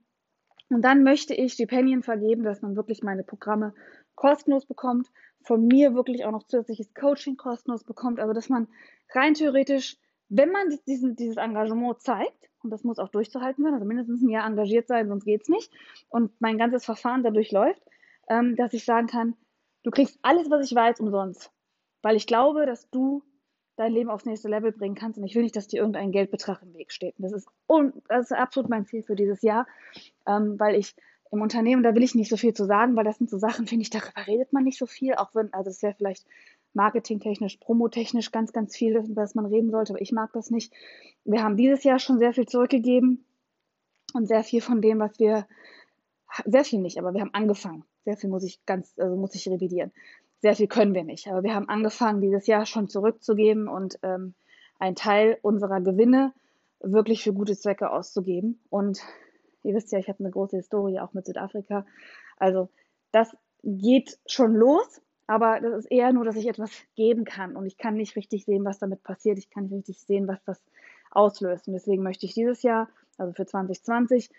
und 0.69 0.83
dann 0.83 1.03
möchte 1.03 1.33
ich 1.33 1.53
Stipendien 1.53 2.03
vergeben, 2.03 2.43
dass 2.43 2.61
man 2.61 2.75
wirklich 2.75 3.01
meine 3.01 3.23
Programme 3.23 3.73
kostenlos 4.15 4.65
bekommt, 4.65 5.07
von 5.41 5.65
mir 5.65 5.95
wirklich 5.95 6.25
auch 6.25 6.31
noch 6.31 6.43
zusätzliches 6.43 6.93
Coaching 6.93 7.37
kostenlos 7.37 7.83
bekommt. 7.83 8.19
Also 8.19 8.33
dass 8.33 8.49
man 8.49 8.67
rein 9.13 9.33
theoretisch, 9.33 9.97
wenn 10.29 10.51
man 10.51 10.77
diesen, 10.85 11.15
dieses 11.15 11.37
Engagement 11.37 12.01
zeigt, 12.01 12.49
und 12.63 12.69
das 12.69 12.83
muss 12.83 12.99
auch 12.99 13.09
durchzuhalten 13.09 13.63
werden, 13.63 13.75
also 13.75 13.85
mindestens 13.87 14.21
ein 14.21 14.29
Jahr 14.29 14.45
engagiert 14.45 14.87
sein, 14.87 15.07
sonst 15.07 15.25
geht 15.25 15.43
es 15.43 15.49
nicht, 15.49 15.71
und 16.09 16.31
mein 16.41 16.57
ganzes 16.57 16.83
Verfahren 16.83 17.23
dadurch 17.23 17.51
läuft, 17.51 17.81
ähm, 18.29 18.55
dass 18.57 18.73
ich 18.73 18.83
sagen 18.83 19.07
kann, 19.07 19.35
du 19.83 19.91
kriegst 19.91 20.19
alles, 20.21 20.49
was 20.49 20.69
ich 20.69 20.75
weiß, 20.75 20.99
umsonst. 20.99 21.51
Weil 22.01 22.15
ich 22.15 22.27
glaube, 22.27 22.65
dass 22.65 22.89
du 22.89 23.23
dein 23.77 23.93
Leben 23.93 24.09
aufs 24.09 24.25
nächste 24.25 24.49
Level 24.49 24.71
bringen 24.71 24.95
kannst. 24.95 25.17
Und 25.17 25.25
ich 25.25 25.35
will 25.35 25.43
nicht, 25.43 25.55
dass 25.55 25.67
dir 25.67 25.79
irgendein 25.79 26.11
Geldbetrag 26.11 26.61
im 26.63 26.73
Weg 26.73 26.91
steht. 26.91 27.15
Das 27.19 27.31
ist, 27.31 27.47
das 28.09 28.31
ist 28.31 28.37
absolut 28.37 28.69
mein 28.69 28.85
Ziel 28.85 29.03
für 29.03 29.15
dieses 29.15 29.41
Jahr, 29.43 29.67
ähm, 30.25 30.59
weil 30.59 30.75
ich 30.75 30.95
im 31.31 31.41
Unternehmen, 31.41 31.83
da 31.83 31.93
will 31.93 32.03
ich 32.03 32.15
nicht 32.15 32.29
so 32.29 32.37
viel 32.37 32.53
zu 32.53 32.65
sagen, 32.65 32.95
weil 32.95 33.03
das 33.03 33.17
sind 33.17 33.29
so 33.29 33.37
Sachen, 33.37 33.67
finde 33.67 33.83
ich, 33.83 33.89
darüber 33.89 34.25
redet 34.25 34.51
man 34.53 34.63
nicht 34.63 34.79
so 34.79 34.85
viel, 34.85 35.13
auch 35.15 35.33
wenn, 35.35 35.53
also 35.53 35.69
es 35.69 35.81
wäre 35.83 35.93
vielleicht 35.93 36.25
marketingtechnisch, 36.73 37.57
promotechnisch 37.57 38.31
ganz, 38.31 38.53
ganz 38.53 38.75
viel, 38.75 38.97
über 38.97 39.21
das 39.21 39.35
man 39.35 39.45
reden 39.45 39.71
sollte, 39.71 39.93
aber 39.93 40.01
ich 40.01 40.11
mag 40.11 40.31
das 40.33 40.49
nicht. 40.49 40.73
Wir 41.25 41.43
haben 41.43 41.57
dieses 41.57 41.83
Jahr 41.83 41.99
schon 41.99 42.19
sehr 42.19 42.33
viel 42.33 42.47
zurückgegeben 42.47 43.25
und 44.13 44.27
sehr 44.27 44.43
viel 44.43 44.61
von 44.61 44.81
dem, 44.81 44.99
was 44.99 45.19
wir, 45.19 45.47
sehr 46.45 46.63
viel 46.63 46.79
nicht, 46.79 46.97
aber 46.97 47.13
wir 47.13 47.21
haben 47.21 47.33
angefangen. 47.33 47.83
Sehr 48.05 48.15
viel 48.15 48.29
muss 48.29 48.43
ich 48.43 48.65
ganz, 48.65 48.93
also 48.97 49.17
muss 49.17 49.35
ich 49.35 49.49
revidieren. 49.49 49.91
Sehr 50.39 50.55
viel 50.55 50.67
können 50.67 50.93
wir 50.93 51.03
nicht, 51.03 51.27
aber 51.27 51.43
wir 51.43 51.55
haben 51.55 51.69
angefangen, 51.69 52.21
dieses 52.21 52.45
Jahr 52.47 52.65
schon 52.65 52.87
zurückzugeben 52.87 53.67
und 53.67 53.97
ähm, 54.03 54.35
einen 54.79 54.95
Teil 54.95 55.39
unserer 55.41 55.81
Gewinne 55.81 56.33
wirklich 56.79 57.23
für 57.23 57.33
gute 57.33 57.57
Zwecke 57.57 57.89
auszugeben. 57.89 58.59
Und 58.69 59.01
Ihr 59.67 59.75
wisst 59.75 59.91
ja, 59.91 59.99
ich 59.99 60.07
habe 60.07 60.19
eine 60.19 60.31
große 60.31 60.55
Historie 60.55 60.99
auch 60.99 61.13
mit 61.13 61.25
Südafrika. 61.25 61.85
Also 62.37 62.69
das 63.11 63.35
geht 63.63 64.17
schon 64.25 64.53
los, 64.53 65.01
aber 65.27 65.59
das 65.59 65.79
ist 65.79 65.91
eher 65.91 66.13
nur, 66.13 66.23
dass 66.23 66.37
ich 66.37 66.47
etwas 66.47 66.71
geben 66.95 67.25
kann 67.25 67.57
und 67.57 67.65
ich 67.65 67.77
kann 67.77 67.95
nicht 67.95 68.15
richtig 68.15 68.45
sehen, 68.45 68.63
was 68.63 68.79
damit 68.79 69.03
passiert. 69.03 69.37
Ich 69.37 69.49
kann 69.49 69.63
nicht 69.65 69.73
richtig 69.73 69.99
sehen, 69.99 70.25
was 70.27 70.41
das 70.45 70.63
auslöst. 71.11 71.67
Und 71.67 71.73
deswegen 71.73 72.01
möchte 72.01 72.25
ich 72.25 72.33
dieses 72.33 72.63
Jahr, 72.63 72.89
also 73.17 73.33
für 73.33 73.45
2020, 73.45 74.29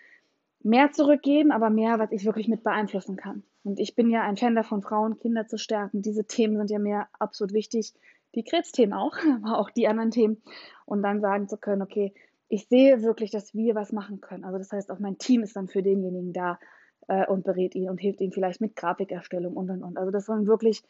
mehr 0.61 0.91
zurückgeben, 0.91 1.51
aber 1.51 1.69
mehr, 1.69 1.99
was 1.99 2.11
ich 2.11 2.25
wirklich 2.25 2.47
mit 2.47 2.63
beeinflussen 2.63 3.15
kann. 3.15 3.43
Und 3.63 3.79
ich 3.79 3.95
bin 3.95 4.09
ja 4.09 4.21
ein 4.21 4.37
Fan 4.37 4.55
davon, 4.55 4.81
Frauen, 4.81 5.19
Kinder 5.19 5.47
zu 5.47 5.57
stärken. 5.57 6.01
Diese 6.01 6.25
Themen 6.25 6.57
sind 6.57 6.69
ja 6.69 6.79
mir 6.79 7.07
absolut 7.17 7.53
wichtig. 7.53 7.93
Die 8.35 8.43
Krebsthemen 8.43 8.93
auch, 8.93 9.17
aber 9.43 9.59
auch 9.59 9.69
die 9.69 9.87
anderen 9.87 10.11
Themen. 10.11 10.41
Und 10.85 11.03
dann 11.03 11.21
sagen 11.21 11.47
zu 11.47 11.57
können, 11.57 11.81
okay, 11.81 12.13
ich 12.47 12.67
sehe 12.67 13.03
wirklich, 13.03 13.31
dass 13.31 13.53
wir 13.53 13.75
was 13.75 13.91
machen 13.91 14.21
können. 14.21 14.43
Also 14.43 14.57
das 14.57 14.71
heißt, 14.71 14.89
auch 14.91 14.99
mein 14.99 15.17
Team 15.17 15.43
ist 15.43 15.55
dann 15.55 15.67
für 15.67 15.83
denjenigen 15.83 16.33
da 16.33 16.59
äh, 17.07 17.25
und 17.27 17.43
berät 17.43 17.75
ihn 17.75 17.89
und 17.89 17.99
hilft 17.99 18.21
ihm 18.21 18.31
vielleicht 18.31 18.59
mit 18.59 18.75
Grafikerstellung 18.75 19.55
und 19.55 19.69
und 19.69 19.83
und. 19.83 19.97
Also 19.97 20.11
das 20.11 20.25
sollen 20.25 20.47
wirklich 20.47 20.83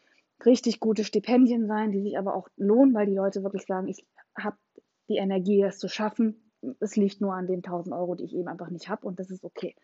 richtig 0.46 0.80
gute 0.80 1.04
Stipendien 1.04 1.68
sein, 1.68 1.92
die 1.92 2.02
sich 2.02 2.18
aber 2.18 2.34
auch 2.34 2.48
lohnen, 2.56 2.94
weil 2.94 3.08
die 3.08 3.16
Leute 3.16 3.44
wirklich 3.44 3.66
sagen, 3.66 3.88
ich 3.90 4.06
habe 4.38 4.56
die 5.10 5.18
Energie, 5.18 5.62
das 5.62 5.80
zu 5.80 5.90
schaffen. 5.90 6.49
Es 6.80 6.96
liegt 6.96 7.22
nur 7.22 7.34
an 7.34 7.48
den 7.48 7.58
1000 7.58 7.96
Euro, 7.96 8.16
die 8.16 8.26
ich 8.26 8.36
eben 8.36 8.48
einfach 8.48 8.70
nicht 8.70 8.90
habe 8.90 9.06
und 9.08 9.20
das 9.20 9.30
ist 9.32 9.44
okay. 9.44 9.76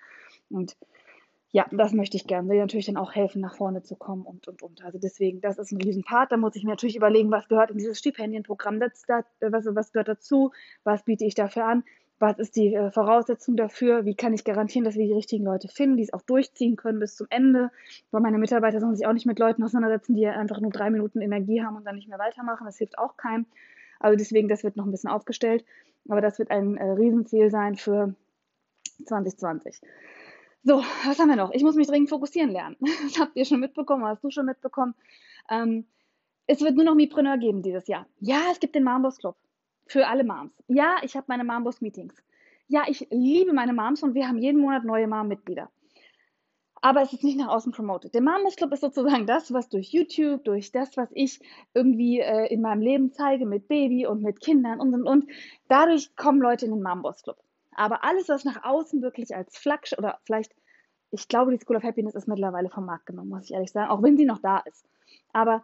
Und 0.50 0.76
ja, 1.52 1.66
das 1.72 1.94
möchte 1.94 2.18
ich 2.18 2.28
gerne. 2.28 2.50
Will 2.50 2.60
natürlich 2.60 2.88
dann 2.88 2.98
auch 2.98 3.16
helfen, 3.16 3.42
nach 3.42 3.56
vorne 3.56 3.82
zu 3.82 3.96
kommen 3.96 4.26
und, 4.26 4.48
und, 4.48 4.62
und. 4.62 4.84
Also 4.84 5.00
deswegen, 5.00 5.40
das 5.40 5.58
ist 5.58 5.72
ein 5.72 5.82
Riesenpart. 5.82 6.32
Da 6.32 6.36
muss 6.36 6.56
ich 6.58 6.66
mir 6.66 6.72
natürlich 6.72 6.98
überlegen, 6.98 7.32
was 7.32 7.48
gehört 7.48 7.72
in 7.72 7.78
dieses 7.78 7.98
Stipendienprogramm, 7.98 8.82
das, 8.82 9.04
das, 9.08 9.24
was, 9.40 9.66
was 9.74 9.92
gehört 9.94 10.10
dazu, 10.10 10.52
was 10.84 11.04
biete 11.06 11.24
ich 11.24 11.34
dafür 11.34 11.66
an, 11.66 11.84
was 12.20 12.40
ist 12.40 12.56
die 12.56 12.74
äh, 12.74 12.92
Voraussetzung 12.92 13.56
dafür, 13.56 14.06
wie 14.06 14.16
kann 14.16 14.34
ich 14.34 14.44
garantieren, 14.44 14.86
dass 14.86 14.96
wir 14.96 15.06
die 15.06 15.14
richtigen 15.14 15.46
Leute 15.46 15.68
finden, 15.68 15.98
die 15.98 16.04
es 16.04 16.14
auch 16.14 16.22
durchziehen 16.22 16.76
können 16.76 17.00
bis 17.00 17.16
zum 17.16 17.28
Ende, 17.30 17.72
weil 18.12 18.22
meine 18.22 18.38
Mitarbeiter 18.38 18.80
sollen 18.80 18.96
sich 18.96 19.08
auch 19.08 19.14
nicht 19.14 19.26
mit 19.26 19.40
Leuten 19.40 19.64
auseinandersetzen, 19.64 20.16
die 20.16 20.28
einfach 20.28 20.60
nur 20.60 20.72
drei 20.72 20.90
Minuten 20.90 21.22
Energie 21.22 21.62
haben 21.64 21.76
und 21.76 21.86
dann 21.86 21.96
nicht 21.96 22.08
mehr 22.08 22.20
weitermachen. 22.20 22.66
Das 22.66 22.78
hilft 22.78 22.98
auch 22.98 23.18
keinem. 23.18 23.46
Also 24.06 24.18
deswegen, 24.20 24.48
das 24.48 24.64
wird 24.64 24.76
noch 24.76 24.86
ein 24.86 24.92
bisschen 24.92 25.10
aufgestellt. 25.10 25.66
Aber 26.08 26.22
das 26.22 26.38
wird 26.38 26.52
ein 26.52 26.78
äh, 26.78 26.92
Riesenziel 26.92 27.50
sein 27.50 27.76
für 27.76 28.14
2020. 29.04 29.82
So, 30.64 30.84
was 31.06 31.18
haben 31.18 31.30
wir 31.30 31.36
noch? 31.36 31.52
Ich 31.54 31.64
muss 31.64 31.76
mich 31.76 31.88
dringend 31.88 32.10
fokussieren 32.10 32.52
lernen. 32.52 32.78
Das 33.04 33.20
habt 33.20 33.36
ihr 33.36 33.46
schon 33.46 33.60
mitbekommen, 33.60 34.06
hast 34.06 34.24
du 34.24 34.30
schon 34.30 34.46
mitbekommen. 34.46 34.94
Ähm, 35.50 35.86
es 36.46 36.62
wird 36.62 36.76
nur 36.76 36.86
noch 36.86 36.94
Mipreneur 36.94 37.40
geben 37.40 37.64
dieses 37.64 37.88
Jahr. 37.88 38.06
Ja, 38.20 38.42
es 38.52 38.60
gibt 38.60 38.76
den 38.76 38.84
Mambos 38.84 39.18
Club 39.18 39.38
für 39.88 40.06
alle 40.06 40.24
Moms. 40.24 40.54
Ja, 40.68 40.98
ich 41.02 41.16
habe 41.16 41.26
meine 41.28 41.44
Mambos 41.44 41.82
Meetings. 41.82 42.14
Ja, 42.68 42.84
ich 42.88 43.08
liebe 43.10 43.54
meine 43.54 43.74
Moms 43.74 44.04
und 44.04 44.14
wir 44.14 44.28
haben 44.28 44.38
jeden 44.38 44.62
Monat 44.62 44.84
neue 44.84 45.08
Mom-Mitglieder. 45.08 45.72
Aber 46.86 47.02
es 47.02 47.12
ist 47.12 47.24
nicht 47.24 47.40
nach 47.40 47.48
außen 47.48 47.72
promoted. 47.72 48.14
Der 48.14 48.22
Mambos 48.22 48.58
Club 48.58 48.72
ist 48.72 48.82
sozusagen 48.82 49.26
das, 49.26 49.52
was 49.52 49.70
durch 49.70 49.92
YouTube, 49.92 50.44
durch 50.44 50.72
das, 50.72 50.96
was 50.98 51.10
ich 51.14 51.40
irgendwie 51.74 52.20
äh, 52.20 52.46
in 52.54 52.62
meinem 52.62 52.82
Leben 52.82 53.12
zeige 53.12 53.48
mit 53.48 53.68
Baby 53.68 54.06
und 54.06 54.22
mit 54.22 54.40
Kindern 54.40 54.80
und 54.80 54.94
und 54.94 55.02
und. 55.02 55.26
Dadurch 55.68 56.16
kommen 56.16 56.40
Leute 56.40 56.68
in 56.68 56.72
den 56.74 56.84
Mambos 56.84 57.24
Club. 57.24 57.38
Aber 57.76 58.04
alles, 58.04 58.30
was 58.30 58.46
nach 58.46 58.64
außen 58.64 59.02
wirklich 59.02 59.36
als 59.36 59.58
Flaggschiff 59.58 59.98
oder 59.98 60.20
vielleicht, 60.26 60.54
ich 61.10 61.28
glaube, 61.28 61.52
die 61.52 61.58
School 61.58 61.78
of 61.78 61.82
Happiness 61.82 62.14
ist 62.14 62.28
mittlerweile 62.28 62.70
vom 62.70 62.86
Markt 62.86 63.08
genommen, 63.08 63.30
muss 63.30 63.46
ich 63.46 63.54
ehrlich 63.54 63.72
sagen, 63.72 63.90
auch 63.90 64.04
wenn 64.04 64.16
sie 64.16 64.26
noch 64.26 64.38
da 64.40 64.60
ist. 64.60 64.86
Aber 65.34 65.64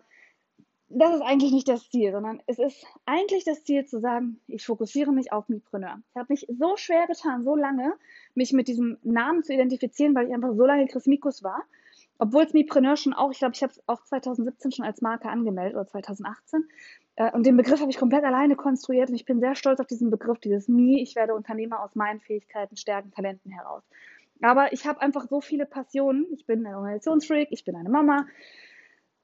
das 0.93 1.15
ist 1.15 1.21
eigentlich 1.21 1.51
nicht 1.51 1.67
das 1.67 1.89
Ziel, 1.89 2.11
sondern 2.11 2.41
es 2.47 2.59
ist 2.59 2.85
eigentlich 3.05 3.43
das 3.43 3.63
Ziel 3.63 3.85
zu 3.85 3.99
sagen, 3.99 4.39
ich 4.47 4.65
fokussiere 4.65 5.11
mich 5.11 5.31
auf 5.31 5.49
Mipreneur. 5.49 6.01
Ich 6.11 6.15
habe 6.15 6.27
mich 6.29 6.47
so 6.49 6.77
schwer 6.77 7.07
getan, 7.07 7.43
so 7.43 7.55
lange, 7.55 7.93
mich 8.35 8.53
mit 8.53 8.67
diesem 8.67 8.97
Namen 9.03 9.43
zu 9.43 9.53
identifizieren, 9.53 10.15
weil 10.15 10.27
ich 10.27 10.33
einfach 10.33 10.53
so 10.53 10.65
lange 10.65 10.87
Chris 10.87 11.07
Mikus 11.07 11.43
war. 11.43 11.63
Obwohl 12.17 12.43
es 12.43 12.53
Mipreneur 12.53 12.97
schon 12.97 13.13
auch, 13.13 13.31
ich 13.31 13.39
glaube, 13.39 13.55
ich 13.55 13.63
habe 13.63 13.71
es 13.71 13.81
auch 13.87 14.03
2017 14.03 14.71
schon 14.71 14.85
als 14.85 15.01
Marke 15.01 15.29
angemeldet 15.29 15.75
oder 15.75 15.87
2018. 15.87 16.67
Äh, 17.15 17.31
und 17.31 17.45
den 17.45 17.57
Begriff 17.57 17.81
habe 17.81 17.89
ich 17.89 17.97
komplett 17.97 18.23
alleine 18.23 18.55
konstruiert 18.55 19.09
und 19.09 19.15
ich 19.15 19.25
bin 19.25 19.39
sehr 19.39 19.55
stolz 19.55 19.79
auf 19.79 19.87
diesen 19.87 20.11
Begriff, 20.11 20.39
dieses 20.39 20.67
Mi, 20.67 21.01
ich 21.01 21.15
werde 21.15 21.33
Unternehmer 21.33 21.81
aus 21.81 21.95
meinen 21.95 22.19
Fähigkeiten, 22.19 22.77
Stärken, 22.77 23.11
Talenten 23.11 23.51
heraus. 23.51 23.83
Aber 24.41 24.73
ich 24.73 24.85
habe 24.87 25.01
einfach 25.01 25.27
so 25.27 25.41
viele 25.41 25.65
Passionen. 25.65 26.25
Ich 26.33 26.45
bin 26.45 26.65
ein 26.65 26.75
Organisationsfreak, 26.75 27.49
ich 27.51 27.63
bin 27.63 27.75
eine 27.75 27.89
Mama, 27.89 28.25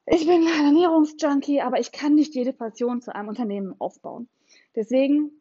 ich 0.07 0.25
bin 0.25 0.47
ein 0.47 0.65
Ernährungsjunkie, 0.65 1.61
aber 1.61 1.79
ich 1.79 1.91
kann 1.91 2.15
nicht 2.15 2.33
jede 2.35 2.53
Passion 2.53 3.01
zu 3.01 3.13
einem 3.13 3.29
Unternehmen 3.29 3.75
aufbauen. 3.79 4.27
Deswegen 4.75 5.31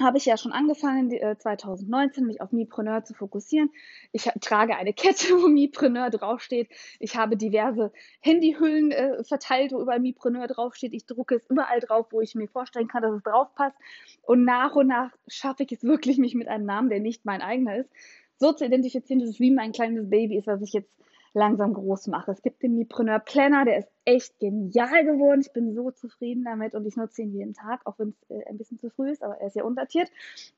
habe 0.00 0.18
ich 0.18 0.24
ja 0.24 0.36
schon 0.36 0.52
angefangen, 0.52 1.10
2019 1.10 2.22
äh, 2.22 2.26
mich 2.26 2.40
auf 2.40 2.52
Mipreneur 2.52 3.04
zu 3.04 3.14
fokussieren. 3.14 3.70
Ich 4.12 4.30
trage 4.40 4.76
eine 4.76 4.92
Kette, 4.92 5.42
wo 5.42 5.48
Mipreneur 5.48 6.10
draufsteht. 6.10 6.68
Ich 6.98 7.16
habe 7.16 7.36
diverse 7.36 7.92
Handyhüllen 8.20 8.92
äh, 8.92 9.22
verteilt, 9.24 9.72
wo 9.72 9.80
überall 9.80 10.00
Mipreneur 10.00 10.46
draufsteht. 10.46 10.94
Ich 10.94 11.06
drucke 11.06 11.36
es 11.36 11.46
überall 11.50 11.80
drauf, 11.80 12.06
wo 12.10 12.20
ich 12.20 12.34
mir 12.34 12.48
vorstellen 12.48 12.88
kann, 12.88 13.02
dass 13.02 13.14
es 13.14 13.22
drauf 13.22 13.54
passt. 13.54 13.76
Und 14.22 14.44
nach 14.44 14.74
und 14.74 14.86
nach 14.86 15.10
schaffe 15.28 15.64
ich 15.64 15.72
es 15.72 15.84
wirklich, 15.84 16.18
mich 16.18 16.34
mit 16.34 16.48
einem 16.48 16.64
Namen, 16.64 16.88
der 16.88 17.00
nicht 17.00 17.24
mein 17.24 17.42
eigener 17.42 17.76
ist, 17.76 17.90
so 18.38 18.52
zu 18.52 18.64
identifizieren, 18.64 19.20
dass 19.20 19.28
es 19.28 19.40
wie 19.40 19.50
mein 19.50 19.72
kleines 19.72 20.08
Baby 20.08 20.38
ist, 20.38 20.46
was 20.46 20.62
ich 20.62 20.72
jetzt 20.72 20.90
langsam 21.32 21.74
groß 21.74 22.08
mache. 22.08 22.32
Es 22.32 22.42
gibt 22.42 22.62
den 22.62 22.74
Mipreneur 22.74 23.20
Planner, 23.20 23.64
der 23.64 23.78
ist 23.78 23.90
echt 24.04 24.38
genial 24.38 25.04
geworden. 25.04 25.40
Ich 25.40 25.52
bin 25.52 25.74
so 25.74 25.90
zufrieden 25.90 26.44
damit 26.44 26.74
und 26.74 26.86
ich 26.86 26.96
nutze 26.96 27.22
ihn 27.22 27.32
jeden 27.32 27.54
Tag, 27.54 27.80
auch 27.84 27.98
wenn 27.98 28.10
es 28.10 28.30
äh, 28.30 28.44
ein 28.48 28.58
bisschen 28.58 28.78
zu 28.78 28.90
früh 28.90 29.10
ist, 29.10 29.22
aber 29.22 29.40
er 29.40 29.46
ist 29.46 29.56
ja 29.56 29.64
untertiert. 29.64 30.10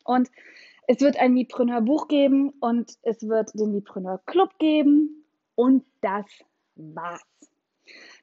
Und 0.05 0.31
es 0.87 1.01
wird 1.01 1.19
ein 1.19 1.35
Mipreneur 1.35 1.81
Buch 1.81 2.09
geben 2.09 2.51
und 2.61 2.99
es 3.03 3.29
wird 3.29 3.53
den 3.55 3.73
Mipreneur 3.73 4.21
Club 4.27 4.59
geben 4.59 5.25
und 5.55 5.85
das 6.01 6.27
war's. 6.75 7.25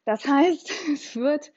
Das 0.05 0.27
heißt, 0.27 0.71
es 0.93 1.15
wird 1.15 1.51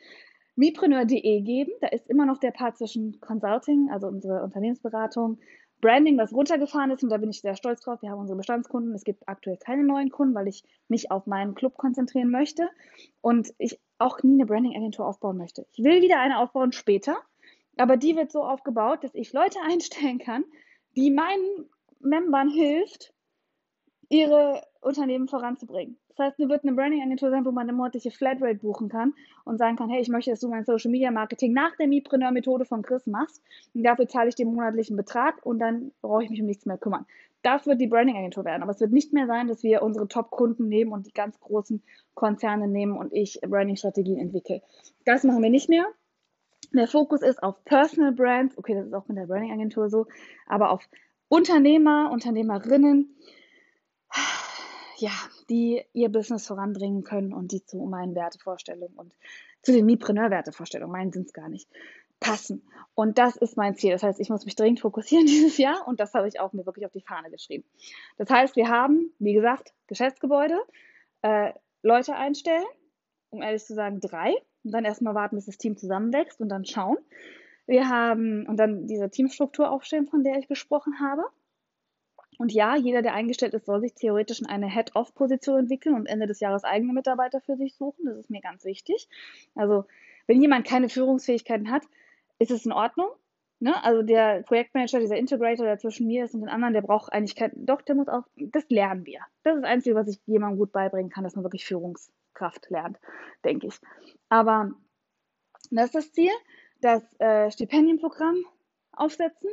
mipreneur.de 0.56 1.40
geben. 1.40 1.72
Da 1.80 1.88
ist 1.88 2.08
immer 2.08 2.26
noch 2.26 2.38
der 2.38 2.50
Part 2.50 2.76
zwischen 2.76 3.20
Consulting, 3.20 3.90
also 3.90 4.08
unsere 4.08 4.42
Unternehmensberatung, 4.42 5.38
Branding, 5.82 6.16
was 6.16 6.32
runtergefahren 6.32 6.92
ist 6.92 7.02
und 7.02 7.10
da 7.10 7.18
bin 7.18 7.28
ich 7.28 7.40
sehr 7.40 7.56
stolz 7.56 7.80
drauf. 7.80 8.00
Wir 8.02 8.10
haben 8.10 8.20
unsere 8.20 8.36
Bestandskunden. 8.36 8.94
Es 8.94 9.02
gibt 9.02 9.28
aktuell 9.28 9.56
keine 9.56 9.82
neuen 9.82 10.10
Kunden, 10.10 10.32
weil 10.34 10.46
ich 10.46 10.62
mich 10.88 11.10
auf 11.10 11.26
meinen 11.26 11.56
Club 11.56 11.76
konzentrieren 11.76 12.30
möchte 12.30 12.70
und 13.20 13.52
ich 13.58 13.80
auch 13.98 14.22
nie 14.22 14.34
eine 14.34 14.46
Branding-Agentur 14.46 15.04
aufbauen 15.04 15.36
möchte. 15.36 15.66
Ich 15.72 15.82
will 15.82 16.00
wieder 16.00 16.20
eine 16.20 16.38
aufbauen 16.38 16.70
später, 16.70 17.16
aber 17.76 17.96
die 17.96 18.14
wird 18.14 18.30
so 18.30 18.44
aufgebaut, 18.44 19.02
dass 19.02 19.14
ich 19.14 19.32
Leute 19.32 19.58
einstellen 19.68 20.18
kann, 20.18 20.44
die 20.94 21.10
meinen 21.10 21.68
Membern 21.98 22.48
hilft, 22.48 23.12
ihre 24.08 24.62
Unternehmen 24.82 25.28
voranzubringen. 25.28 25.96
Das 26.08 26.18
heißt, 26.18 26.40
es 26.40 26.48
wird 26.48 26.64
eine 26.64 26.74
Branding-Agentur 26.74 27.30
sein, 27.30 27.44
wo 27.44 27.52
man 27.52 27.62
eine 27.62 27.72
monatliche 27.72 28.10
Flatrate 28.10 28.56
buchen 28.56 28.88
kann 28.88 29.14
und 29.44 29.58
sagen 29.58 29.76
kann, 29.76 29.88
hey, 29.88 30.00
ich 30.00 30.08
möchte, 30.08 30.30
dass 30.30 30.40
du 30.40 30.48
mein 30.48 30.64
Social-Media-Marketing 30.64 31.52
nach 31.52 31.76
der 31.76 31.86
Mipreneur-Methode 31.86 32.64
von 32.64 32.82
Chris 32.82 33.06
machst. 33.06 33.42
Und 33.74 33.84
dafür 33.84 34.08
zahle 34.08 34.28
ich 34.28 34.34
den 34.34 34.52
monatlichen 34.52 34.96
Betrag 34.96 35.44
und 35.46 35.58
dann 35.58 35.92
brauche 36.02 36.24
ich 36.24 36.30
mich 36.30 36.40
um 36.40 36.46
nichts 36.46 36.66
mehr 36.66 36.78
kümmern. 36.78 37.06
Das 37.42 37.66
wird 37.66 37.80
die 37.80 37.86
Branding-Agentur 37.86 38.44
werden. 38.44 38.62
Aber 38.62 38.72
es 38.72 38.80
wird 38.80 38.92
nicht 38.92 39.12
mehr 39.12 39.26
sein, 39.26 39.48
dass 39.48 39.62
wir 39.62 39.82
unsere 39.82 40.08
Top-Kunden 40.08 40.68
nehmen 40.68 40.92
und 40.92 41.06
die 41.06 41.12
ganz 41.12 41.38
großen 41.40 41.82
Konzerne 42.14 42.68
nehmen 42.68 42.96
und 42.96 43.12
ich 43.12 43.40
Branding-Strategien 43.40 44.18
entwickle. 44.18 44.62
Das 45.04 45.24
machen 45.24 45.42
wir 45.42 45.50
nicht 45.50 45.68
mehr. 45.68 45.86
Der 46.72 46.88
Fokus 46.88 47.22
ist 47.22 47.42
auf 47.42 47.64
Personal 47.64 48.12
Brands. 48.12 48.56
Okay, 48.58 48.74
das 48.74 48.86
ist 48.86 48.94
auch 48.94 49.06
mit 49.08 49.16
der 49.16 49.26
Branding-Agentur 49.26 49.88
so. 49.88 50.06
Aber 50.46 50.70
auf 50.70 50.88
Unternehmer, 51.28 52.10
Unternehmerinnen, 52.12 53.16
ja, 55.02 55.10
die 55.50 55.82
ihr 55.92 56.08
Business 56.10 56.46
voranbringen 56.46 57.02
können 57.02 57.32
und 57.32 57.50
die 57.50 57.64
zu 57.64 57.76
meinen 57.78 58.14
Wertevorstellungen 58.14 58.96
und 58.96 59.12
zu 59.62 59.72
den 59.72 59.84
Mipreneur-Wertevorstellungen, 59.86 60.92
meinen 60.92 61.12
sind 61.12 61.26
es 61.26 61.32
gar 61.32 61.48
nicht, 61.48 61.68
passen. 62.20 62.62
Und 62.94 63.18
das 63.18 63.36
ist 63.36 63.56
mein 63.56 63.74
Ziel. 63.74 63.90
Das 63.90 64.04
heißt, 64.04 64.20
ich 64.20 64.30
muss 64.30 64.44
mich 64.44 64.54
dringend 64.54 64.78
fokussieren 64.78 65.26
dieses 65.26 65.58
Jahr 65.58 65.86
und 65.88 65.98
das 65.98 66.14
habe 66.14 66.28
ich 66.28 66.38
auch 66.38 66.52
mir 66.52 66.64
wirklich 66.64 66.86
auf 66.86 66.92
die 66.92 67.00
Fahne 67.00 67.30
geschrieben. 67.30 67.64
Das 68.16 68.30
heißt, 68.30 68.54
wir 68.54 68.68
haben, 68.68 69.12
wie 69.18 69.34
gesagt, 69.34 69.72
Geschäftsgebäude, 69.88 70.58
äh, 71.22 71.52
Leute 71.82 72.14
einstellen, 72.14 72.64
um 73.30 73.42
ehrlich 73.42 73.64
zu 73.64 73.74
sagen, 73.74 74.00
drei. 74.00 74.34
Und 74.64 74.70
dann 74.70 74.84
erstmal 74.84 75.16
warten, 75.16 75.34
bis 75.34 75.46
das 75.46 75.58
Team 75.58 75.76
zusammenwächst 75.76 76.40
und 76.40 76.48
dann 76.48 76.64
schauen. 76.64 76.98
Wir 77.66 77.88
haben 77.88 78.46
und 78.46 78.56
dann 78.56 78.86
diese 78.86 79.10
Teamstruktur 79.10 79.68
aufstellen, 79.68 80.06
von 80.06 80.22
der 80.22 80.38
ich 80.38 80.46
gesprochen 80.46 81.00
habe. 81.00 81.24
Und 82.38 82.52
ja, 82.52 82.76
jeder, 82.76 83.02
der 83.02 83.14
eingestellt 83.14 83.54
ist, 83.54 83.66
soll 83.66 83.80
sich 83.80 83.94
theoretisch 83.94 84.40
in 84.40 84.46
eine 84.46 84.68
Head-Off-Position 84.68 85.60
entwickeln 85.60 85.94
und 85.94 86.06
Ende 86.06 86.26
des 86.26 86.40
Jahres 86.40 86.64
eigene 86.64 86.92
Mitarbeiter 86.92 87.40
für 87.40 87.56
sich 87.56 87.74
suchen. 87.74 88.06
Das 88.06 88.16
ist 88.16 88.30
mir 88.30 88.40
ganz 88.40 88.64
wichtig. 88.64 89.08
Also, 89.54 89.84
wenn 90.26 90.40
jemand 90.40 90.66
keine 90.66 90.88
Führungsfähigkeiten 90.88 91.70
hat, 91.70 91.82
ist 92.38 92.50
es 92.50 92.64
in 92.64 92.72
Ordnung. 92.72 93.08
Ne? 93.62 93.82
Also 93.84 94.02
der 94.02 94.42
Projektmanager, 94.42 94.98
dieser 94.98 95.16
Integrator, 95.16 95.64
der 95.64 95.78
zwischen 95.78 96.08
mir 96.08 96.24
ist 96.24 96.34
und 96.34 96.40
den 96.40 96.48
anderen, 96.48 96.74
der 96.74 96.82
braucht 96.82 97.12
eigentlich 97.12 97.36
kein, 97.36 97.52
doch, 97.54 97.80
der 97.82 97.94
muss 97.94 98.08
auch, 98.08 98.24
das 98.36 98.68
lernen 98.70 99.06
wir. 99.06 99.20
Das 99.44 99.54
ist 99.54 99.62
das 99.62 99.70
Einzige, 99.70 99.94
was 99.94 100.08
ich 100.08 100.18
jemandem 100.26 100.58
gut 100.58 100.72
beibringen 100.72 101.12
kann, 101.12 101.22
dass 101.22 101.36
man 101.36 101.44
wirklich 101.44 101.64
Führungskraft 101.64 102.70
lernt, 102.70 102.98
denke 103.44 103.68
ich. 103.68 103.78
Aber 104.28 104.72
das 105.70 105.86
ist 105.86 105.94
das 105.94 106.12
Ziel, 106.12 106.32
das 106.80 107.02
äh, 107.20 107.52
Stipendienprogramm 107.52 108.44
aufsetzen 108.90 109.50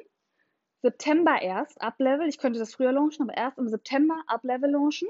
September 0.81 1.41
erst 1.41 1.81
Uplevel. 1.81 2.27
Ich 2.27 2.37
könnte 2.37 2.59
das 2.59 2.73
früher 2.73 2.91
launchen, 2.91 3.23
aber 3.23 3.37
erst 3.37 3.57
im 3.57 3.67
September 3.67 4.21
Uplevel 4.27 4.71
launchen. 4.71 5.09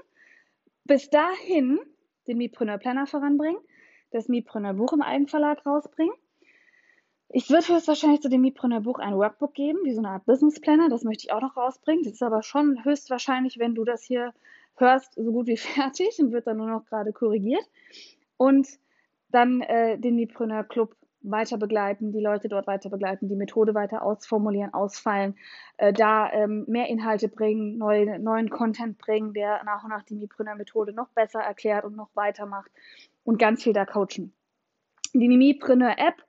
Bis 0.84 1.10
dahin 1.10 1.80
den 2.28 2.38
Mipreneur 2.38 2.78
Planner 2.78 3.06
voranbringen, 3.06 3.62
das 4.12 4.28
Mipreneur 4.28 4.74
Buch 4.74 4.94
im 4.94 5.02
Eigenverlag 5.02 5.66
rausbringen. 5.66 6.14
Ich 7.32 7.50
würde 7.52 7.68
höchstwahrscheinlich 7.68 8.22
zu 8.22 8.30
dem 8.30 8.42
Mipreneur 8.42 8.82
Buch 8.82 8.98
ein 8.98 9.16
Workbook 9.16 9.54
geben, 9.54 9.80
wie 9.84 9.94
so 9.94 10.00
eine 10.00 10.10
Art 10.10 10.26
Business 10.26 10.60
Planner. 10.60 10.90
Das 10.90 11.04
möchte 11.04 11.26
ich 11.26 11.32
auch 11.32 11.42
noch 11.42 11.56
rausbringen. 11.56 12.04
Das 12.04 12.14
ist 12.14 12.24
aber 12.24 12.42
schon 12.42 12.84
höchstwahrscheinlich, 12.84 13.60
wenn 13.60 13.76
du 13.76 13.84
das 13.84 14.04
hier 14.04 14.34
hörst, 14.78 15.14
so 15.14 15.32
gut 15.32 15.46
wie 15.46 15.58
fertig 15.58 16.20
und 16.20 16.32
wird 16.32 16.48
dann 16.48 16.58
nur 16.58 16.70
noch 16.70 16.86
gerade 16.86 17.14
korrigiert. 17.14 17.64
Und 18.38 18.68
dann 19.30 19.62
äh, 19.62 20.00
den 20.00 20.16
Mipreneur 20.16 20.64
Club 20.64 20.96
weiter 21.22 21.58
begleiten, 21.58 22.12
die 22.12 22.22
Leute 22.22 22.48
dort 22.48 22.68
weiter 22.68 22.90
begleiten, 22.90 23.28
die 23.28 23.36
Methode 23.36 23.74
weiter 23.74 24.04
ausformulieren, 24.04 24.74
ausfallen, 24.74 25.36
äh, 25.78 25.92
da 25.92 26.32
ähm, 26.32 26.66
mehr 26.68 26.88
Inhalte 26.88 27.28
bringen, 27.28 27.78
neue, 27.78 28.20
neuen 28.20 28.50
Content 28.50 28.98
bringen, 28.98 29.34
der 29.34 29.64
nach 29.64 29.84
und 29.84 29.90
nach 29.90 30.04
die 30.04 30.16
Mipreneur-Methode 30.16 30.94
noch 30.94 31.10
besser 31.10 31.42
erklärt 31.42 31.86
und 31.86 31.96
noch 31.96 32.10
weitermacht 32.16 32.72
und 33.24 33.38
ganz 33.38 33.64
viel 33.64 33.74
da 33.74 33.86
coachen. 33.86 34.34
Die 35.14 35.28
Mipreneur-App 35.28 36.24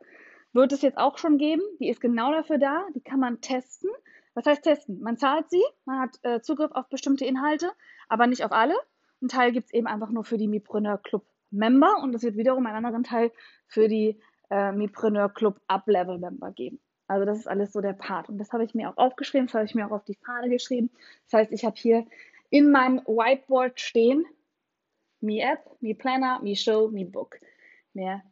wird 0.52 0.72
es 0.72 0.82
jetzt 0.82 0.98
auch 0.98 1.18
schon 1.18 1.38
geben, 1.38 1.62
die 1.78 1.88
ist 1.88 2.00
genau 2.00 2.32
dafür 2.32 2.58
da, 2.58 2.84
die 2.94 3.00
kann 3.00 3.20
man 3.20 3.40
testen. 3.40 3.90
Was 4.34 4.46
heißt 4.46 4.62
testen? 4.62 5.00
Man 5.00 5.16
zahlt 5.16 5.50
sie, 5.50 5.62
man 5.84 6.00
hat 6.00 6.18
äh, 6.22 6.40
Zugriff 6.40 6.72
auf 6.72 6.88
bestimmte 6.88 7.24
Inhalte, 7.24 7.70
aber 8.08 8.26
nicht 8.26 8.44
auf 8.44 8.52
alle. 8.52 8.74
Ein 9.22 9.28
Teil 9.28 9.52
gibt 9.52 9.66
es 9.66 9.74
eben 9.74 9.86
einfach 9.86 10.10
nur 10.10 10.24
für 10.24 10.38
die 10.38 10.48
Mipreneur 10.48 10.98
Club 10.98 11.24
Member 11.50 11.96
und 12.02 12.14
es 12.14 12.22
wird 12.22 12.36
wiederum 12.36 12.64
einen 12.66 12.76
anderen 12.76 13.04
Teil 13.04 13.32
für 13.66 13.88
die 13.88 14.20
äh, 14.50 14.72
Mipreneur 14.72 15.28
Club 15.28 15.60
Up-Level 15.68 16.18
Member 16.18 16.52
geben. 16.52 16.80
Also 17.06 17.24
das 17.24 17.38
ist 17.38 17.48
alles 17.48 17.72
so 17.72 17.80
der 17.80 17.92
Part. 17.92 18.28
Und 18.28 18.38
das 18.38 18.52
habe 18.52 18.64
ich 18.64 18.74
mir 18.74 18.88
auch 18.88 18.96
aufgeschrieben, 18.96 19.46
das 19.46 19.54
habe 19.54 19.64
ich 19.64 19.74
mir 19.74 19.86
auch 19.86 19.90
auf 19.92 20.04
die 20.04 20.14
Fahne 20.14 20.48
geschrieben. 20.48 20.90
Das 21.24 21.40
heißt, 21.40 21.52
ich 21.52 21.64
habe 21.64 21.76
hier 21.76 22.06
in 22.50 22.70
meinem 22.70 22.98
Whiteboard 22.98 23.80
stehen, 23.80 24.24
Mi 25.20 25.40
App, 25.40 25.60
Mi 25.80 25.94
Planner, 25.94 26.40
Mi 26.40 26.54
Show, 26.54 26.88
Mi 26.88 27.04
Book. 27.04 27.38
Mehr 27.94 28.22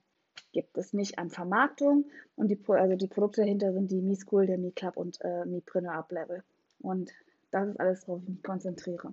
gibt 0.53 0.79
es 0.79 0.93
nicht 0.93 1.19
an 1.19 1.31
Vermarktung. 1.31 2.09
Und 2.37 2.49
die, 2.53 2.59
also 2.69 2.95
die 2.95 3.09
Produkte 3.09 3.41
dahinter 3.41 3.73
sind 3.73 3.91
die 3.91 4.01
Mi 4.01 4.15
School, 4.15 4.47
der 4.47 4.59
Mi 4.59 4.71
Club 4.71 4.97
und 4.97 5.19
äh, 5.23 5.45
Mipreneur 5.45 5.95
Up 5.95 6.13
Level. 6.13 6.45
Und 6.81 7.11
das 7.51 7.69
ist 7.69 7.81
alles, 7.81 8.07
worauf 8.07 8.23
ich 8.23 8.29
mich 8.29 8.43
konzentriere. 8.43 9.13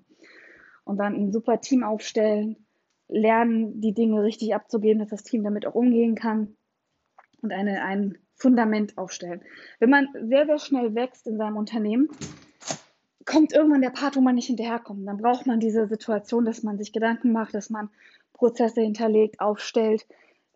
Und 0.84 0.98
dann 0.98 1.16
ein 1.16 1.32
super 1.32 1.60
Team 1.60 1.84
aufstellen, 1.84 2.56
lernen, 3.08 3.82
die 3.82 3.94
Dinge 3.94 4.22
richtig 4.22 4.54
abzugeben, 4.54 5.00
dass 5.00 5.10
das 5.10 5.24
Team 5.24 5.44
damit 5.44 5.66
auch 5.66 5.74
umgehen 5.74 6.14
kann 6.14 6.56
und 7.46 7.52
eine, 7.52 7.84
ein 7.84 8.18
Fundament 8.36 8.98
aufstellen. 8.98 9.42
Wenn 9.80 9.90
man 9.90 10.08
sehr, 10.14 10.46
sehr 10.46 10.60
schnell 10.60 10.94
wächst 10.96 11.28
in 11.28 11.38
seinem 11.38 11.58
Unternehmen, 11.58 12.10
kommt 13.26 13.54
irgendwann 13.54 13.82
der 13.82 13.92
Part, 13.92 14.16
wo 14.16 14.22
man 14.22 14.36
nicht 14.36 14.48
hinterherkommt. 14.48 15.08
Dann 15.08 15.18
braucht 15.18 15.46
man 15.46 15.60
diese 15.60 15.88
Situation, 15.88 16.46
dass 16.46 16.64
man 16.64 16.78
sich 16.78 16.92
Gedanken 16.92 17.32
macht, 17.32 17.54
dass 17.54 17.70
man 17.70 17.90
Prozesse 18.34 18.82
hinterlegt, 18.82 19.40
aufstellt, 19.40 20.06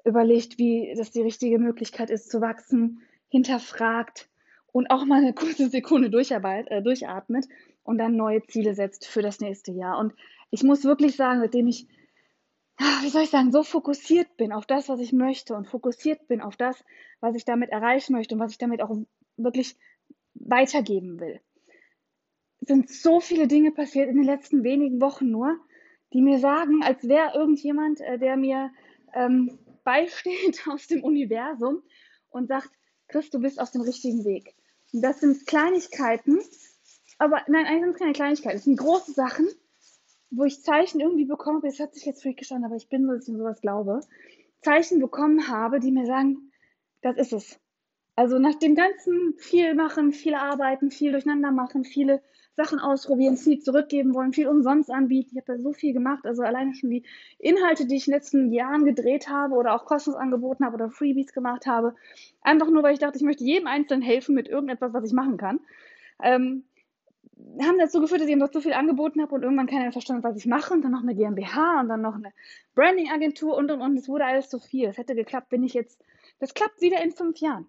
überlegt, 0.04 0.58
wie 0.58 0.94
das 0.98 1.12
die 1.12 1.22
richtige 1.22 1.60
Möglichkeit 1.60 2.10
ist 2.10 2.30
zu 2.30 2.42
wachsen, 2.42 3.02
hinterfragt 3.30 4.28
und 4.72 4.92
auch 4.92 5.06
mal 5.06 5.20
eine 5.20 5.34
kurze 5.34 5.70
Sekunde 5.70 6.08
äh, 6.08 6.82
durchatmet 6.82 7.48
und 7.84 7.98
dann 7.98 8.16
neue 8.16 8.44
Ziele 8.44 8.74
setzt 8.74 9.08
für 9.08 9.22
das 9.22 9.40
nächste 9.40 9.72
Jahr. 9.72 9.98
Und 9.98 10.14
ich 10.52 10.64
muss 10.64 10.84
wirklich 10.84 11.16
sagen, 11.16 11.40
seitdem 11.40 11.68
ich 11.68 11.88
wie 12.80 13.10
soll 13.10 13.24
ich 13.24 13.30
sagen, 13.30 13.52
so 13.52 13.64
fokussiert 13.64 14.38
bin 14.38 14.52
auf 14.52 14.66
das, 14.66 14.90
was 14.90 15.00
ich 15.00 15.12
möchte 15.12 15.54
und 15.56 15.68
fokussiert 15.68 16.28
bin 16.28 16.42
auf 16.42 16.56
das, 16.56 16.84
was 17.20 17.36
ich 17.36 17.46
damit 17.46 17.70
erreichen 17.72 18.14
möchte 18.14 18.36
und 18.36 18.42
was 18.42 18.52
ich 18.52 18.58
damit 18.58 18.82
auch 18.82 18.96
wirklich 19.38 19.78
weitergeben 20.34 21.20
will. 21.20 21.42
Es 22.62 22.68
sind 22.68 22.90
so 22.90 23.20
viele 23.20 23.48
Dinge 23.48 23.72
passiert 23.72 24.10
in 24.10 24.16
den 24.16 24.26
letzten 24.26 24.64
wenigen 24.64 25.02
Wochen 25.02 25.30
nur, 25.30 25.58
die 26.14 26.22
mir 26.22 26.40
sagen, 26.40 26.82
als 26.84 27.08
wäre 27.08 27.34
irgendjemand, 27.36 28.02
äh, 28.02 28.18
der 28.18 28.38
mir 28.38 28.72
ähm, 29.14 29.60
beisteht 29.84 30.66
aus 30.72 30.88
dem 30.88 31.04
Universum 31.04 31.84
und 32.30 32.48
sagt, 32.48 32.70
Chris, 33.08 33.30
du 33.30 33.40
bist 33.40 33.60
auf 33.60 33.72
dem 33.72 33.82
richtigen 33.82 34.24
Weg. 34.24 34.56
Und 34.94 35.02
das 35.02 35.20
sind 35.20 35.46
Kleinigkeiten, 35.46 36.40
aber 37.18 37.42
nein, 37.48 37.66
eigentlich 37.66 37.82
sind 37.82 37.94
es 37.94 38.00
keine 38.00 38.14
Kleinigkeiten, 38.14 38.58
es 38.58 38.64
sind 38.64 38.78
große 38.78 39.12
Sachen, 39.12 39.48
wo 40.32 40.44
ich 40.44 40.64
Zeichen 40.64 41.00
irgendwie 41.00 41.26
bekomme, 41.26 41.62
das 41.64 41.80
hat 41.80 41.96
sich 41.96 42.06
jetzt 42.06 42.22
freakisch 42.22 42.52
an, 42.52 42.64
aber 42.64 42.76
ich 42.76 42.90
bin 42.90 43.06
so, 43.06 43.14
dass 43.14 43.28
ich 43.28 43.36
sowas 43.36 43.62
glaube, 43.62 44.02
Zeichen 44.62 45.00
bekommen 45.00 45.48
habe, 45.48 45.80
die 45.80 45.92
mir 45.92 46.06
sagen, 46.06 46.52
das 47.02 47.18
ist 47.18 47.34
es. 47.34 47.60
Also 48.16 48.38
nach 48.38 48.56
dem 48.56 48.76
ganzen 48.76 49.36
viel 49.38 49.76
machen, 49.76 50.12
viel 50.12 50.34
arbeiten, 50.34 50.92
viel 50.92 51.14
durcheinander 51.14 51.52
machen, 51.52 51.86
viele 51.86 52.22
Sachen 52.58 52.80
ausprobieren, 52.80 53.38
viel 53.38 53.60
zurückgeben 53.62 54.14
wollen, 54.14 54.34
viel 54.34 54.50
umsonst 54.50 54.92
anbieten. 54.92 55.30
Ich 55.32 55.38
habe 55.42 55.58
da 55.58 55.64
so 55.64 55.72
viel 55.72 55.94
gemacht. 55.94 56.26
Also 56.26 56.44
alleine 56.44 56.74
schon 56.74 56.90
die 56.90 57.04
Inhalte, 57.38 57.86
die 57.86 57.96
ich 57.96 58.08
in 58.08 58.12
den 58.12 58.20
letzten 58.20 58.52
Jahren 58.52 58.84
gedreht 58.84 59.30
habe 59.30 59.56
oder 59.56 59.74
auch 59.74 59.86
kostenlos 59.86 60.20
angeboten 60.20 60.66
habe 60.66 60.76
oder 60.76 60.90
Freebies 60.90 61.32
gemacht 61.32 61.66
habe. 61.66 61.96
Einfach 62.42 62.70
nur, 62.70 62.84
weil 62.84 62.92
ich 62.92 63.00
dachte, 63.00 63.18
ich 63.18 63.24
möchte 63.24 63.46
jedem 63.46 63.68
Einzelnen 63.68 64.02
helfen 64.02 64.36
mit 64.36 64.50
irgendetwas, 64.50 64.92
was 64.92 65.06
ich 65.06 65.14
machen 65.14 65.38
kann. 65.38 65.62
Ähm, 66.22 66.66
haben 67.62 67.80
dazu 67.80 68.00
geführt, 68.00 68.22
dass 68.22 68.28
ich 68.28 68.36
noch 68.36 68.52
so 68.52 68.62
viel 68.62 68.74
angeboten 68.74 69.22
habe 69.22 69.36
und 69.36 69.44
irgendwann 69.44 69.68
keiner 69.68 69.92
verstanden 69.92 70.24
was 70.24 70.38
ich 70.38 70.46
mache 70.46 70.74
und 70.74 70.82
dann 70.82 70.92
noch 70.92 71.02
eine 71.02 71.16
GmbH 71.16 71.82
und 71.82 71.90
dann 71.90 72.02
noch 72.02 72.16
eine 72.16 72.32
Branding-Agentur 72.76 73.56
und 73.56 73.72
und 73.72 73.82
und. 73.82 73.98
Es 73.98 74.08
wurde 74.08 74.26
alles 74.26 74.50
zu 74.50 74.60
viel. 74.60 74.90
Es 74.90 74.98
hätte 74.98 75.16
geklappt, 75.16 75.50
bin 75.50 75.64
ich 75.64 75.74
jetzt. 75.74 76.04
Das 76.40 76.54
klappt 76.54 76.82
wieder 76.82 77.02
in 77.02 77.12
fünf 77.12 77.38
Jahren. 77.40 77.68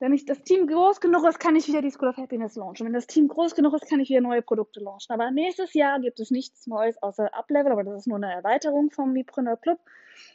Wenn 0.00 0.12
ich 0.12 0.26
das 0.26 0.42
Team 0.42 0.66
groß 0.66 1.00
genug 1.00 1.24
ist, 1.24 1.38
kann 1.38 1.56
ich 1.56 1.68
wieder 1.68 1.80
die 1.80 1.90
School 1.90 2.08
of 2.08 2.16
Happiness 2.16 2.56
launchen. 2.56 2.84
Wenn 2.84 2.92
das 2.92 3.06
Team 3.06 3.28
groß 3.28 3.54
genug 3.54 3.74
ist, 3.74 3.88
kann 3.88 4.00
ich 4.00 4.10
wieder 4.10 4.20
neue 4.20 4.42
Produkte 4.42 4.80
launchen. 4.80 5.14
Aber 5.14 5.30
nächstes 5.30 5.72
Jahr 5.72 6.00
gibt 6.00 6.20
es 6.20 6.30
nichts 6.30 6.66
Neues 6.66 7.02
außer 7.02 7.34
Uplevel, 7.34 7.72
aber 7.72 7.84
das 7.84 8.00
ist 8.00 8.06
nur 8.06 8.16
eine 8.16 8.32
Erweiterung 8.32 8.90
vom 8.90 9.12
Mipreneur 9.12 9.56
Club. 9.56 9.78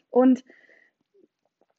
Und 0.10 0.44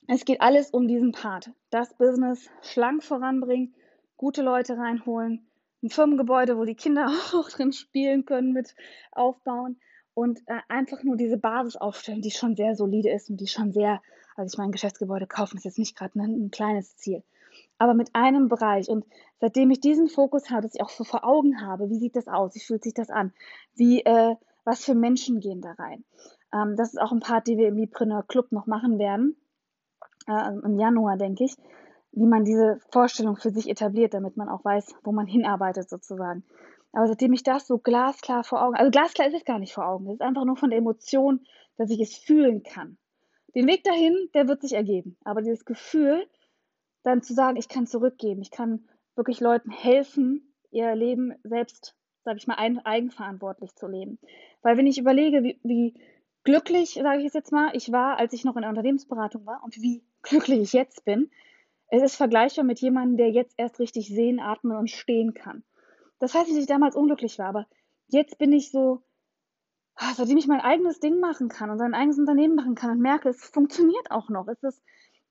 es 0.06 0.24
geht 0.24 0.40
alles 0.40 0.70
um 0.70 0.86
diesen 0.86 1.12
Part. 1.12 1.50
Das 1.70 1.94
Business 1.94 2.50
schlank 2.62 3.02
voranbringen, 3.02 3.74
gute 4.16 4.42
Leute 4.42 4.76
reinholen, 4.76 5.49
ein 5.82 5.90
Firmengebäude, 5.90 6.56
wo 6.56 6.64
die 6.64 6.74
Kinder 6.74 7.08
auch 7.34 7.48
drin 7.50 7.72
spielen 7.72 8.24
können, 8.24 8.52
mit 8.52 8.74
aufbauen 9.12 9.80
und 10.14 10.40
äh, 10.46 10.60
einfach 10.68 11.02
nur 11.02 11.16
diese 11.16 11.38
Basis 11.38 11.76
aufstellen, 11.76 12.22
die 12.22 12.30
schon 12.30 12.56
sehr 12.56 12.74
solide 12.76 13.10
ist 13.10 13.30
und 13.30 13.38
die 13.40 13.46
schon 13.46 13.72
sehr, 13.72 14.02
also 14.36 14.52
ich 14.52 14.58
meine, 14.58 14.72
Geschäftsgebäude 14.72 15.26
kaufen 15.26 15.56
ist 15.56 15.64
jetzt 15.64 15.78
nicht 15.78 15.96
gerade 15.96 16.18
ein, 16.18 16.46
ein 16.46 16.50
kleines 16.50 16.96
Ziel 16.96 17.22
aber 17.80 17.94
mit 17.94 18.14
einem 18.14 18.48
Bereich. 18.48 18.88
Und 18.88 19.06
seitdem 19.40 19.70
ich 19.70 19.80
diesen 19.80 20.08
Fokus 20.08 20.50
habe, 20.50 20.62
dass 20.62 20.74
ich 20.74 20.82
auch 20.82 20.90
so 20.90 21.02
vor 21.02 21.24
Augen 21.24 21.62
habe, 21.62 21.88
wie 21.88 21.98
sieht 21.98 22.14
das 22.14 22.28
aus, 22.28 22.54
wie 22.54 22.60
fühlt 22.60 22.84
sich 22.84 22.94
das 22.94 23.10
an, 23.10 23.32
wie, 23.74 24.04
äh, 24.04 24.36
was 24.64 24.84
für 24.84 24.94
Menschen 24.94 25.40
gehen 25.40 25.62
da 25.62 25.72
rein. 25.72 26.04
Ähm, 26.52 26.76
das 26.76 26.90
ist 26.90 27.00
auch 27.00 27.10
ein 27.10 27.20
Part, 27.20 27.46
den 27.46 27.58
wir 27.58 27.68
im 27.68 27.76
Mipreneur 27.76 28.22
Club 28.22 28.52
noch 28.52 28.66
machen 28.66 28.98
werden, 28.98 29.34
äh, 30.28 30.52
im 30.62 30.78
Januar, 30.78 31.16
denke 31.16 31.44
ich, 31.44 31.56
wie 32.12 32.26
man 32.26 32.44
diese 32.44 32.78
Vorstellung 32.90 33.36
für 33.36 33.50
sich 33.50 33.68
etabliert, 33.68 34.14
damit 34.14 34.36
man 34.36 34.48
auch 34.48 34.64
weiß, 34.64 34.94
wo 35.04 35.12
man 35.12 35.26
hinarbeitet 35.26 35.88
sozusagen. 35.88 36.44
Aber 36.92 37.06
seitdem 37.06 37.32
ich 37.32 37.44
das 37.44 37.66
so 37.66 37.78
glasklar 37.78 38.42
vor 38.42 38.62
Augen, 38.62 38.74
also 38.74 38.90
glasklar 38.90 39.28
ist 39.28 39.36
es 39.36 39.44
gar 39.44 39.58
nicht 39.58 39.72
vor 39.72 39.86
Augen, 39.86 40.06
es 40.08 40.14
ist 40.14 40.22
einfach 40.22 40.44
nur 40.44 40.56
von 40.56 40.70
der 40.70 40.78
Emotion, 40.78 41.46
dass 41.76 41.90
ich 41.90 42.00
es 42.00 42.16
fühlen 42.16 42.62
kann. 42.62 42.98
Den 43.54 43.66
Weg 43.66 43.84
dahin, 43.84 44.28
der 44.34 44.48
wird 44.48 44.62
sich 44.62 44.72
ergeben. 44.72 45.16
Aber 45.24 45.40
dieses 45.40 45.64
Gefühl, 45.64 46.26
dann 47.02 47.22
zu 47.22 47.32
sagen, 47.34 47.56
ich 47.56 47.68
kann 47.68 47.86
zurückgeben, 47.86 48.42
ich 48.42 48.50
kann 48.50 48.88
wirklich 49.16 49.40
Leuten 49.40 49.70
helfen, 49.70 50.52
ihr 50.70 50.94
Leben 50.94 51.34
selbst, 51.42 51.96
sage 52.24 52.38
ich 52.38 52.46
mal, 52.46 52.56
eigenverantwortlich 52.56 53.74
zu 53.74 53.86
leben. 53.88 54.18
Weil 54.62 54.76
wenn 54.76 54.86
ich 54.86 54.98
überlege, 54.98 55.42
wie, 55.42 55.58
wie 55.62 55.94
glücklich, 56.44 56.94
sage 56.94 57.22
ich 57.22 57.32
jetzt 57.32 57.52
mal, 57.52 57.70
ich 57.74 57.90
war, 57.92 58.18
als 58.18 58.32
ich 58.32 58.44
noch 58.44 58.56
in 58.56 58.62
der 58.62 58.70
Unternehmensberatung 58.70 59.46
war 59.46 59.62
und 59.64 59.76
wie 59.76 60.04
glücklich 60.22 60.60
ich 60.60 60.72
jetzt 60.72 61.04
bin, 61.04 61.30
es 61.90 62.02
ist 62.02 62.16
vergleichbar 62.16 62.64
mit 62.64 62.80
jemandem, 62.80 63.16
der 63.16 63.30
jetzt 63.30 63.54
erst 63.56 63.78
richtig 63.78 64.08
sehen, 64.08 64.40
atmen 64.40 64.76
und 64.76 64.90
stehen 64.90 65.34
kann. 65.34 65.64
Das 66.18 66.34
heißt 66.34 66.48
dass 66.48 66.56
ich 66.56 66.66
damals 66.66 66.96
unglücklich 66.96 67.38
war, 67.38 67.46
aber 67.46 67.66
jetzt 68.08 68.38
bin 68.38 68.52
ich 68.52 68.70
so, 68.70 69.02
ah, 69.96 70.14
seitdem 70.14 70.38
ich 70.38 70.46
mein 70.46 70.60
eigenes 70.60 71.00
Ding 71.00 71.18
machen 71.18 71.48
kann 71.48 71.70
und 71.70 71.78
sein 71.78 71.94
eigenes 71.94 72.18
Unternehmen 72.18 72.54
machen 72.54 72.74
kann 72.74 72.90
und 72.90 73.00
merke, 73.00 73.28
es 73.28 73.44
funktioniert 73.44 74.10
auch 74.10 74.28
noch. 74.28 74.46
Es 74.48 74.62
ist 74.62 74.82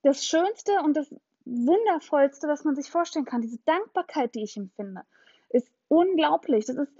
das 0.02 0.24
Schönste 0.24 0.72
und 0.84 0.96
das 0.96 1.14
Wundervollste, 1.44 2.48
was 2.48 2.64
man 2.64 2.76
sich 2.76 2.90
vorstellen 2.90 3.24
kann. 3.24 3.40
Diese 3.40 3.58
Dankbarkeit, 3.64 4.34
die 4.34 4.42
ich 4.42 4.56
empfinde, 4.56 5.02
ist 5.48 5.70
unglaublich. 5.88 6.66
Das 6.66 6.76
ist, 6.76 6.92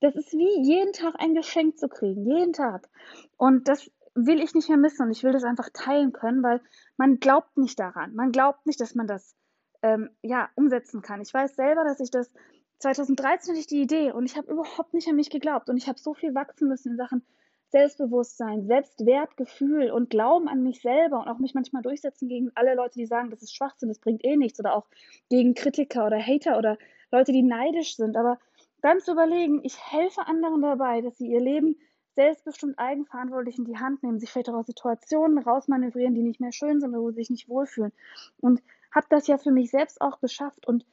das 0.00 0.14
ist 0.14 0.32
wie 0.32 0.62
jeden 0.62 0.92
Tag 0.92 1.14
ein 1.18 1.34
Geschenk 1.34 1.78
zu 1.78 1.88
kriegen, 1.88 2.26
jeden 2.26 2.52
Tag. 2.52 2.88
Und 3.36 3.68
das 3.68 3.90
will 4.16 4.40
ich 4.40 4.54
nicht 4.54 4.68
mehr 4.68 4.78
missen 4.78 5.06
und 5.06 5.12
ich 5.12 5.22
will 5.22 5.32
das 5.32 5.44
einfach 5.44 5.68
teilen 5.72 6.12
können, 6.12 6.42
weil 6.42 6.60
man 6.96 7.20
glaubt 7.20 7.56
nicht 7.56 7.78
daran. 7.78 8.14
Man 8.14 8.32
glaubt 8.32 8.66
nicht, 8.66 8.80
dass 8.80 8.94
man 8.94 9.06
das 9.06 9.36
ähm, 9.82 10.10
ja, 10.22 10.48
umsetzen 10.54 11.02
kann. 11.02 11.20
Ich 11.20 11.32
weiß 11.32 11.54
selber, 11.54 11.84
dass 11.84 12.00
ich 12.00 12.10
das 12.10 12.32
2013 12.78 13.52
hatte 13.52 13.60
ich 13.60 13.66
die 13.66 13.82
Idee 13.82 14.12
und 14.12 14.24
ich 14.24 14.36
habe 14.36 14.50
überhaupt 14.50 14.94
nicht 14.94 15.08
an 15.08 15.16
mich 15.16 15.30
geglaubt 15.30 15.68
und 15.68 15.76
ich 15.76 15.86
habe 15.86 15.98
so 15.98 16.14
viel 16.14 16.34
wachsen 16.34 16.68
müssen 16.68 16.92
in 16.92 16.96
Sachen 16.96 17.22
Selbstbewusstsein, 17.68 18.66
Selbstwertgefühl 18.66 19.90
und 19.90 20.08
Glauben 20.08 20.48
an 20.48 20.62
mich 20.62 20.80
selber 20.80 21.20
und 21.20 21.28
auch 21.28 21.38
mich 21.38 21.54
manchmal 21.54 21.82
durchsetzen 21.82 22.28
gegen 22.28 22.52
alle 22.54 22.74
Leute, 22.74 22.98
die 22.98 23.06
sagen, 23.06 23.30
das 23.30 23.42
ist 23.42 23.54
Schwachsinn, 23.54 23.88
das 23.88 23.98
bringt 23.98 24.24
eh 24.24 24.36
nichts 24.36 24.60
oder 24.60 24.74
auch 24.74 24.86
gegen 25.28 25.54
Kritiker 25.54 26.06
oder 26.06 26.18
Hater 26.18 26.58
oder 26.58 26.78
Leute, 27.10 27.32
die 27.32 27.42
neidisch 27.42 27.96
sind. 27.96 28.16
Aber 28.16 28.38
dann 28.82 29.00
zu 29.00 29.12
überlegen, 29.12 29.60
ich 29.64 29.78
helfe 29.78 30.26
anderen 30.26 30.62
dabei, 30.62 31.00
dass 31.00 31.18
sie 31.18 31.26
ihr 31.26 31.40
Leben 31.40 31.76
selbstbestimmt 32.16 32.78
eigenverantwortlich 32.78 33.58
in 33.58 33.64
die 33.64 33.78
Hand 33.78 34.02
nehmen, 34.02 34.18
sich 34.18 34.30
vielleicht 34.30 34.48
auch 34.48 34.54
aus 34.54 34.66
Situationen 34.66 35.38
rausmanövrieren, 35.38 36.14
die 36.14 36.22
nicht 36.22 36.40
mehr 36.40 36.52
schön 36.52 36.80
sind 36.80 36.90
oder 36.90 37.02
wo 37.02 37.10
sie 37.10 37.16
sich 37.16 37.30
nicht 37.30 37.48
wohlfühlen. 37.48 37.92
Und 38.40 38.60
habe 38.90 39.06
das 39.10 39.26
ja 39.28 39.38
für 39.38 39.52
mich 39.52 39.70
selbst 39.70 40.00
auch 40.00 40.20
geschafft. 40.20 40.66
Und 40.66 40.84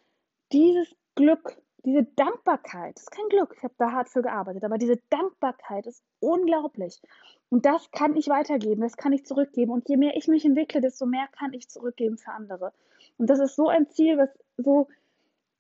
dieses 0.52 0.96
Glück, 1.16 1.58
diese 1.86 2.04
Dankbarkeit, 2.04 2.96
das 2.96 3.04
ist 3.04 3.12
kein 3.12 3.28
Glück, 3.30 3.56
ich 3.58 3.64
habe 3.64 3.74
da 3.78 3.92
hart 3.92 4.10
für 4.10 4.22
gearbeitet, 4.22 4.64
aber 4.64 4.78
diese 4.78 4.98
Dankbarkeit 5.10 5.88
ist 5.88 6.04
unglaublich. 6.20 7.02
Und 7.50 7.66
das 7.66 7.90
kann 7.92 8.16
ich 8.16 8.28
weitergeben, 8.30 8.82
das 8.82 8.98
kann 8.98 9.14
ich 9.14 9.26
zurückgeben. 9.26 9.72
Und 9.72 9.88
je 9.90 9.98
mehr 9.98 10.16
ich 10.16 10.28
mich 10.28 10.46
entwickle, 10.46 10.82
desto 10.82 11.06
mehr 11.06 11.28
kann 11.38 11.54
ich 11.54 11.70
zurückgeben 11.70 12.18
für 12.18 12.32
andere. 12.32 12.74
Und 13.18 13.30
das 13.30 13.40
ist 13.40 13.56
so 13.56 13.68
ein 13.68 13.90
Ziel, 13.90 14.18
was 14.18 14.30
so 14.58 14.88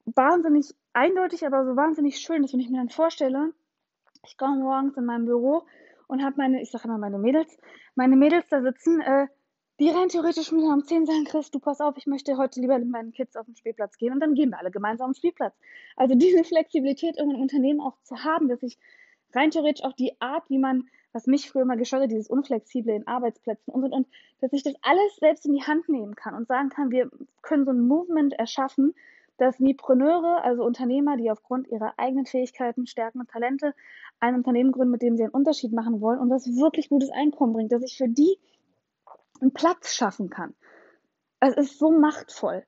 wahnsinnig 0.05 0.73
eindeutig, 0.93 1.45
aber 1.45 1.65
so 1.65 1.75
wahnsinnig 1.75 2.19
schön 2.19 2.43
ist, 2.43 2.53
wenn 2.53 2.59
ich 2.59 2.69
mir 2.69 2.77
dann 2.77 2.89
vorstelle, 2.89 3.53
ich 4.25 4.37
komme 4.37 4.57
morgens 4.57 4.97
in 4.97 5.05
mein 5.05 5.25
Büro 5.25 5.63
und 6.07 6.23
habe 6.23 6.35
meine, 6.37 6.61
ich 6.61 6.71
sage 6.71 6.85
immer 6.85 6.97
meine 6.97 7.17
Mädels, 7.17 7.57
meine 7.95 8.15
Mädels 8.15 8.47
da 8.49 8.61
sitzen, 8.61 9.01
äh, 9.01 9.27
die 9.79 9.89
rein 9.89 10.09
theoretisch 10.09 10.51
mir 10.51 10.71
um 10.71 10.83
10 10.83 11.05
sagen, 11.05 11.25
Chris, 11.25 11.49
du 11.51 11.59
pass 11.59 11.81
auf, 11.81 11.97
ich 11.97 12.05
möchte 12.05 12.37
heute 12.37 12.61
lieber 12.61 12.77
mit 12.77 12.89
meinen 12.89 13.11
Kids 13.11 13.35
auf 13.35 13.45
den 13.45 13.55
Spielplatz 13.55 13.97
gehen 13.97 14.13
und 14.13 14.19
dann 14.19 14.35
gehen 14.35 14.51
wir 14.51 14.59
alle 14.59 14.71
gemeinsam 14.71 15.09
auf 15.09 15.15
den 15.15 15.17
Spielplatz. 15.17 15.55
Also 15.95 16.15
diese 16.15 16.43
Flexibilität 16.43 17.17
in 17.17 17.29
einem 17.29 17.41
Unternehmen 17.41 17.81
auch 17.81 17.97
zu 18.03 18.23
haben, 18.23 18.47
dass 18.47 18.61
ich 18.63 18.77
rein 19.33 19.51
theoretisch 19.51 19.83
auch 19.83 19.93
die 19.93 20.19
Art, 20.21 20.49
wie 20.49 20.59
man, 20.59 20.87
was 21.11 21.25
mich 21.25 21.49
früher 21.49 21.65
mal 21.65 21.77
gestört 21.77 22.03
hat, 22.03 22.11
dieses 22.11 22.29
Unflexible 22.29 22.95
in 22.95 23.07
Arbeitsplätzen 23.07 23.73
und 23.73 23.83
und 23.83 23.93
und, 23.93 24.07
dass 24.41 24.53
ich 24.53 24.63
das 24.63 24.75
alles 24.83 25.15
selbst 25.17 25.45
in 25.45 25.53
die 25.53 25.63
Hand 25.63 25.89
nehmen 25.89 26.15
kann 26.15 26.35
und 26.35 26.47
sagen 26.47 26.69
kann, 26.69 26.91
wir 26.91 27.09
können 27.41 27.65
so 27.65 27.71
ein 27.71 27.87
Movement 27.87 28.33
erschaffen, 28.33 28.93
dass 29.37 29.59
Mipreneure, 29.59 30.43
also 30.43 30.63
Unternehmer, 30.63 31.17
die 31.17 31.31
aufgrund 31.31 31.67
ihrer 31.67 31.93
eigenen 31.97 32.25
Fähigkeiten, 32.25 32.85
Stärken 32.85 33.19
und 33.19 33.29
Talente 33.29 33.73
ein 34.19 34.35
Unternehmen 34.35 34.71
gründen, 34.71 34.91
mit 34.91 35.01
dem 35.01 35.17
sie 35.17 35.23
einen 35.23 35.33
Unterschied 35.33 35.73
machen 35.73 36.01
wollen 36.01 36.19
und 36.19 36.29
das 36.29 36.45
wirklich 36.47 36.89
gutes 36.89 37.09
Einkommen 37.11 37.53
bringt, 37.53 37.71
dass 37.71 37.83
ich 37.83 37.97
für 37.97 38.07
die 38.07 38.37
einen 39.41 39.53
Platz 39.53 39.93
schaffen 39.93 40.29
kann. 40.29 40.53
Es 41.39 41.55
ist 41.55 41.79
so 41.79 41.91
machtvoll. 41.91 42.63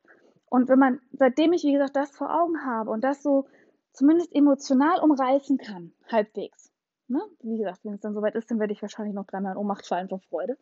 Und 0.49 0.67
wenn 0.69 0.79
man, 0.79 0.99
seitdem 1.13 1.53
ich, 1.53 1.63
wie 1.63 1.73
gesagt, 1.73 1.95
das 1.95 2.11
vor 2.11 2.33
Augen 2.33 2.65
habe 2.65 2.91
und 2.91 3.03
das 3.03 3.23
so 3.23 3.47
zumindest 3.93 4.35
emotional 4.35 4.99
umreißen 4.99 5.57
kann, 5.57 5.93
halbwegs. 6.11 6.71
Ne? 7.07 7.21
Wie 7.41 7.57
gesagt, 7.57 7.79
wenn 7.83 7.93
es 7.93 8.01
dann 8.01 8.13
soweit 8.13 8.35
ist, 8.35 8.51
dann 8.51 8.59
werde 8.59 8.73
ich 8.73 8.81
wahrscheinlich 8.81 9.15
noch 9.15 9.25
dreimal 9.25 9.53
in 9.53 9.57
Ohnmacht 9.57 9.87
fallen 9.87 10.09
vor 10.09 10.19
Freude. 10.19 10.57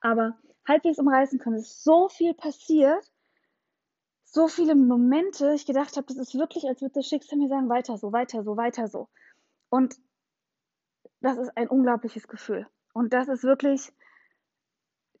Aber 0.00 0.36
halbwegs 0.66 0.98
umreißen 0.98 1.38
kann, 1.38 1.54
ist 1.54 1.82
so 1.82 2.08
viel 2.08 2.34
passiert, 2.34 3.10
so 4.30 4.46
viele 4.48 4.74
Momente, 4.74 5.52
ich 5.54 5.66
gedacht 5.66 5.96
habe, 5.96 6.06
das 6.06 6.16
ist 6.16 6.34
wirklich, 6.34 6.64
als 6.66 6.82
würde 6.82 6.94
das 6.94 7.06
Schicksal 7.06 7.38
mir 7.38 7.48
sagen, 7.48 7.68
weiter 7.68 7.96
so, 7.96 8.12
weiter 8.12 8.42
so, 8.42 8.56
weiter 8.56 8.88
so. 8.88 9.08
Und 9.70 9.96
das 11.20 11.38
ist 11.38 11.56
ein 11.56 11.68
unglaubliches 11.68 12.28
Gefühl. 12.28 12.66
Und 12.92 13.12
das 13.12 13.28
ist 13.28 13.42
wirklich, 13.42 13.90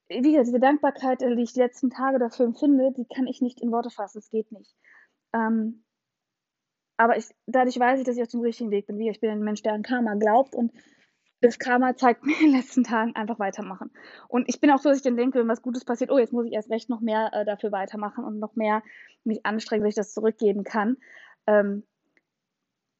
wie 0.08 0.32
gesagt, 0.32 0.48
diese 0.48 0.60
Dankbarkeit, 0.60 1.20
die 1.20 1.42
ich 1.42 1.54
die 1.54 1.60
letzten 1.60 1.90
Tage 1.90 2.18
dafür 2.18 2.46
empfinde, 2.46 2.92
die 2.96 3.06
kann 3.06 3.26
ich 3.26 3.40
nicht 3.40 3.60
in 3.60 3.72
Worte 3.72 3.90
fassen. 3.90 4.18
Es 4.18 4.30
geht 4.30 4.52
nicht. 4.52 4.74
Ähm, 5.32 5.84
aber 6.96 7.16
ich, 7.16 7.26
dadurch 7.46 7.78
weiß 7.78 8.00
ich, 8.00 8.06
dass 8.06 8.16
ich 8.16 8.22
auf 8.22 8.28
dem 8.28 8.40
richtigen 8.40 8.70
Weg 8.70 8.86
bin. 8.86 8.98
Wie 8.98 9.08
ich 9.08 9.20
bin 9.20 9.30
ein 9.30 9.40
Mensch, 9.40 9.62
der 9.62 9.72
an 9.72 9.82
Karma 9.82 10.14
glaubt 10.14 10.54
und 10.54 10.72
das 11.40 11.58
Karma 11.58 11.96
zeigt 11.96 12.22
mir 12.24 12.38
in 12.40 12.50
den 12.50 12.56
letzten 12.56 12.84
Tagen 12.84 13.14
einfach 13.14 13.38
weitermachen. 13.38 13.90
Und 14.28 14.48
ich 14.48 14.60
bin 14.60 14.70
auch 14.70 14.78
so, 14.78 14.88
dass 14.88 14.98
ich 14.98 15.04
dann 15.04 15.16
denke, 15.16 15.38
wenn 15.38 15.48
was 15.48 15.62
Gutes 15.62 15.84
passiert, 15.84 16.10
oh, 16.10 16.18
jetzt 16.18 16.32
muss 16.32 16.46
ich 16.46 16.52
erst 16.52 16.70
recht 16.70 16.88
noch 16.88 17.00
mehr 17.00 17.30
äh, 17.32 17.44
dafür 17.44 17.72
weitermachen 17.72 18.24
und 18.24 18.38
noch 18.38 18.56
mehr 18.56 18.82
mich 19.24 19.44
anstrengen, 19.44 19.84
dass 19.84 19.90
ich 19.90 19.96
das 19.96 20.12
zurückgeben 20.12 20.64
kann. 20.64 20.96
Ähm, 21.46 21.84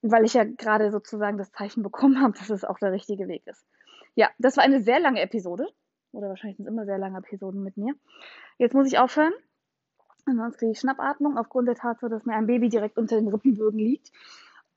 weil 0.02 0.24
ich 0.24 0.34
ja 0.34 0.44
gerade 0.44 0.90
sozusagen 0.92 1.38
das 1.38 1.50
Zeichen 1.52 1.82
bekommen 1.82 2.20
habe, 2.22 2.38
dass 2.38 2.50
es 2.50 2.64
auch 2.64 2.78
der 2.78 2.92
richtige 2.92 3.28
Weg 3.28 3.46
ist. 3.46 3.66
Ja, 4.14 4.30
das 4.38 4.56
war 4.56 4.64
eine 4.64 4.80
sehr 4.80 5.00
lange 5.00 5.20
Episode. 5.20 5.66
Oder 6.12 6.28
wahrscheinlich 6.28 6.56
sind 6.56 6.66
es 6.66 6.72
immer 6.72 6.86
sehr 6.86 6.98
lange 6.98 7.18
Episoden 7.18 7.62
mit 7.62 7.76
mir. 7.76 7.94
Jetzt 8.56 8.74
muss 8.74 8.86
ich 8.86 8.98
aufhören. 8.98 9.32
Ansonsten 10.24 10.58
kriege 10.58 10.72
ich 10.72 10.80
Schnappatmung 10.80 11.38
aufgrund 11.38 11.68
der 11.68 11.74
Tatsache, 11.74 12.10
dass 12.10 12.24
mir 12.24 12.34
ein 12.34 12.46
Baby 12.46 12.68
direkt 12.68 12.98
unter 12.98 13.16
den 13.16 13.28
Rippenbögen 13.28 13.78
liegt. 13.78 14.10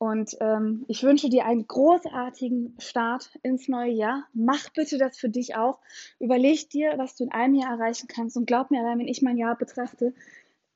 Und 0.01 0.35
ähm, 0.39 0.83
ich 0.87 1.03
wünsche 1.03 1.29
dir 1.29 1.45
einen 1.45 1.67
großartigen 1.67 2.75
Start 2.79 3.29
ins 3.43 3.67
neue 3.67 3.91
Jahr. 3.91 4.27
Mach 4.33 4.71
bitte 4.71 4.97
das 4.97 5.15
für 5.15 5.29
dich 5.29 5.55
auch. 5.55 5.79
Überleg 6.19 6.71
dir, 6.71 6.93
was 6.97 7.15
du 7.15 7.25
in 7.25 7.31
einem 7.31 7.53
Jahr 7.53 7.73
erreichen 7.73 8.07
kannst. 8.07 8.35
Und 8.35 8.47
glaub 8.47 8.71
mir, 8.71 8.79
allein 8.79 8.97
wenn 8.97 9.07
ich 9.07 9.21
mein 9.21 9.37
Jahr 9.37 9.55
betrachte, 9.55 10.15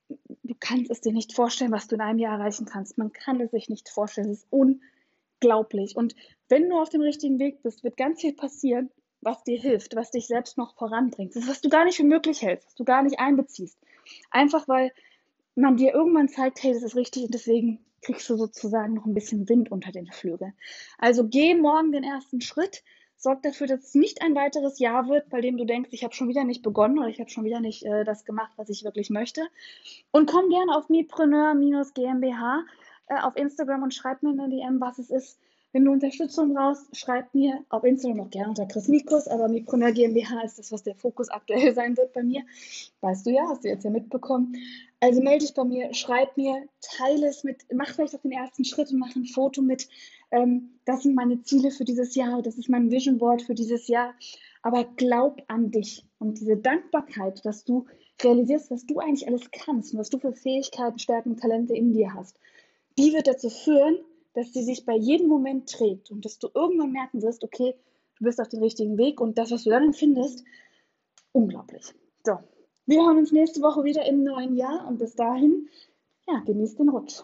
du 0.09 0.55
kannst 0.59 0.91
es 0.91 1.01
dir 1.01 1.11
nicht 1.11 1.33
vorstellen, 1.33 1.71
was 1.71 1.87
du 1.87 1.95
in 1.95 2.01
einem 2.01 2.19
Jahr 2.19 2.37
erreichen 2.37 2.67
kannst. 2.67 2.99
Man 2.99 3.13
kann 3.13 3.41
es 3.41 3.49
sich 3.49 3.67
nicht 3.67 3.89
vorstellen. 3.89 4.29
Es 4.29 4.43
ist 4.43 4.47
unglaublich. 4.51 5.95
Und 5.95 6.15
wenn 6.47 6.69
du 6.69 6.79
auf 6.79 6.89
dem 6.89 7.01
richtigen 7.01 7.39
Weg 7.39 7.63
bist, 7.63 7.83
wird 7.83 7.97
ganz 7.97 8.21
viel 8.21 8.33
passieren, 8.33 8.91
was 9.21 9.43
dir 9.43 9.59
hilft, 9.59 9.95
was 9.95 10.11
dich 10.11 10.27
selbst 10.27 10.55
noch 10.55 10.75
voranbringt. 10.75 11.35
Das 11.35 11.45
ist, 11.45 11.49
was 11.49 11.61
du 11.61 11.69
gar 11.69 11.85
nicht 11.85 11.97
für 11.97 12.03
möglich 12.03 12.43
hältst, 12.43 12.67
was 12.67 12.75
du 12.75 12.83
gar 12.83 13.01
nicht 13.01 13.19
einbeziehst. 13.19 13.79
Einfach 14.29 14.67
weil 14.67 14.91
man 15.55 15.77
dir 15.77 15.93
irgendwann 15.93 16.29
zeigt, 16.29 16.61
hey, 16.63 16.73
das 16.73 16.83
ist 16.83 16.95
richtig 16.95 17.23
und 17.23 17.33
deswegen 17.33 17.79
kriegst 18.01 18.29
du 18.29 18.35
sozusagen 18.35 18.93
noch 18.93 19.05
ein 19.05 19.13
bisschen 19.13 19.49
Wind 19.49 19.71
unter 19.71 19.91
den 19.91 20.11
Flügeln. 20.11 20.53
Also 20.97 21.27
geh 21.27 21.55
morgen 21.55 21.91
den 21.91 22.03
ersten 22.03 22.41
Schritt, 22.41 22.83
sorg 23.17 23.41
dafür, 23.41 23.67
dass 23.67 23.79
es 23.79 23.95
nicht 23.95 24.21
ein 24.21 24.35
weiteres 24.35 24.77
Jahr 24.79 25.07
wird, 25.09 25.29
bei 25.29 25.41
dem 25.41 25.57
du 25.57 25.65
denkst, 25.65 25.89
ich 25.93 26.03
habe 26.03 26.13
schon 26.13 26.27
wieder 26.27 26.43
nicht 26.43 26.61
begonnen 26.61 26.99
oder 26.99 27.07
ich 27.07 27.19
habe 27.19 27.29
schon 27.29 27.45
wieder 27.45 27.59
nicht 27.59 27.83
äh, 27.83 28.03
das 28.03 28.25
gemacht, 28.25 28.51
was 28.57 28.69
ich 28.69 28.83
wirklich 28.83 29.09
möchte. 29.09 29.41
Und 30.11 30.29
komm 30.29 30.49
gerne 30.49 30.77
auf 30.77 30.89
mipreneur-gmbh 30.89 32.63
äh, 33.07 33.19
auf 33.21 33.35
Instagram 33.35 33.83
und 33.83 33.93
schreib 33.93 34.21
mir 34.21 34.31
in 34.31 34.37
der 34.37 34.47
DM, 34.47 34.79
was 34.79 34.99
es 34.99 35.09
ist, 35.09 35.39
wenn 35.75 35.83
du 35.83 35.91
Unterstützung 35.91 36.53
brauchst, 36.53 36.95
schreib 36.95 37.35
mir 37.35 37.65
auf 37.67 37.83
Instagram 37.83 38.21
auch 38.21 38.29
gerne 38.29 38.47
unter 38.47 38.65
Chris 38.65 38.87
Mikus, 38.87 39.27
aber 39.27 39.49
Mipreneur 39.49 39.91
GmbH 39.91 40.39
ist 40.45 40.57
das, 40.57 40.71
was 40.71 40.83
der 40.83 40.95
Fokus 40.95 41.27
aktuell 41.27 41.73
sein 41.75 41.97
wird 41.97 42.13
bei 42.13 42.23
mir. 42.23 42.43
Weißt 43.01 43.25
du 43.25 43.31
ja, 43.31 43.43
hast 43.49 43.65
du 43.65 43.67
jetzt 43.67 43.83
ja 43.83 43.89
mitbekommen. 43.89 44.55
Also 45.01 45.21
melde 45.21 45.43
dich 45.43 45.53
bei 45.53 45.65
mir, 45.65 45.93
schreib 45.93 46.37
mir, 46.37 46.63
teile 46.79 47.27
es 47.27 47.43
mit, 47.43 47.65
mach 47.73 47.89
vielleicht 47.89 48.15
auch 48.15 48.21
den 48.21 48.31
ersten 48.31 48.63
Schritt 48.63 48.89
und 48.93 48.99
mach 48.99 49.13
ein 49.17 49.25
Foto 49.25 49.61
mit. 49.61 49.89
Ähm, 50.31 50.79
das 50.85 51.03
sind 51.03 51.13
meine 51.13 51.41
Ziele 51.41 51.71
für 51.71 51.83
dieses 51.83 52.15
Jahr, 52.15 52.41
das 52.41 52.57
ist 52.57 52.69
mein 52.69 52.89
Vision 52.89 53.17
Board 53.17 53.41
für 53.41 53.53
dieses 53.53 53.89
Jahr. 53.89 54.13
Aber 54.61 54.85
glaub 54.85 55.43
an 55.49 55.71
dich 55.71 56.05
und 56.19 56.39
diese 56.39 56.55
Dankbarkeit, 56.55 57.45
dass 57.45 57.65
du 57.65 57.85
realisierst, 58.23 58.71
was 58.71 58.85
du 58.85 58.99
eigentlich 58.99 59.27
alles 59.27 59.51
kannst 59.51 59.91
und 59.91 59.99
was 59.99 60.09
du 60.09 60.19
für 60.19 60.31
Fähigkeiten, 60.31 60.99
Stärken, 60.99 61.35
Talente 61.35 61.75
in 61.75 61.91
dir 61.91 62.13
hast, 62.13 62.39
die 62.97 63.11
wird 63.11 63.27
dazu 63.27 63.49
führen, 63.49 63.97
dass 64.35 64.53
sie 64.53 64.63
sich 64.63 64.85
bei 64.85 64.95
jedem 64.95 65.27
Moment 65.27 65.69
trägt 65.69 66.11
und 66.11 66.25
dass 66.25 66.37
du 66.37 66.49
irgendwann 66.53 66.91
merken 66.91 67.21
wirst, 67.21 67.43
okay, 67.43 67.73
du 68.17 68.25
bist 68.25 68.39
auf 68.39 68.49
dem 68.49 68.61
richtigen 68.61 68.97
Weg 68.97 69.19
und 69.19 69.37
das, 69.37 69.51
was 69.51 69.63
du 69.63 69.69
dann 69.69 69.93
findest, 69.93 70.43
unglaublich. 71.31 71.93
So, 72.23 72.37
wir 72.85 73.05
hören 73.05 73.17
uns 73.17 73.31
nächste 73.31 73.61
Woche 73.61 73.83
wieder 73.83 74.05
im 74.05 74.23
neuen 74.23 74.55
Jahr 74.55 74.87
und 74.87 74.99
bis 74.99 75.15
dahin, 75.15 75.69
ja, 76.27 76.39
genießt 76.45 76.79
den 76.79 76.89
Rutsch. 76.89 77.23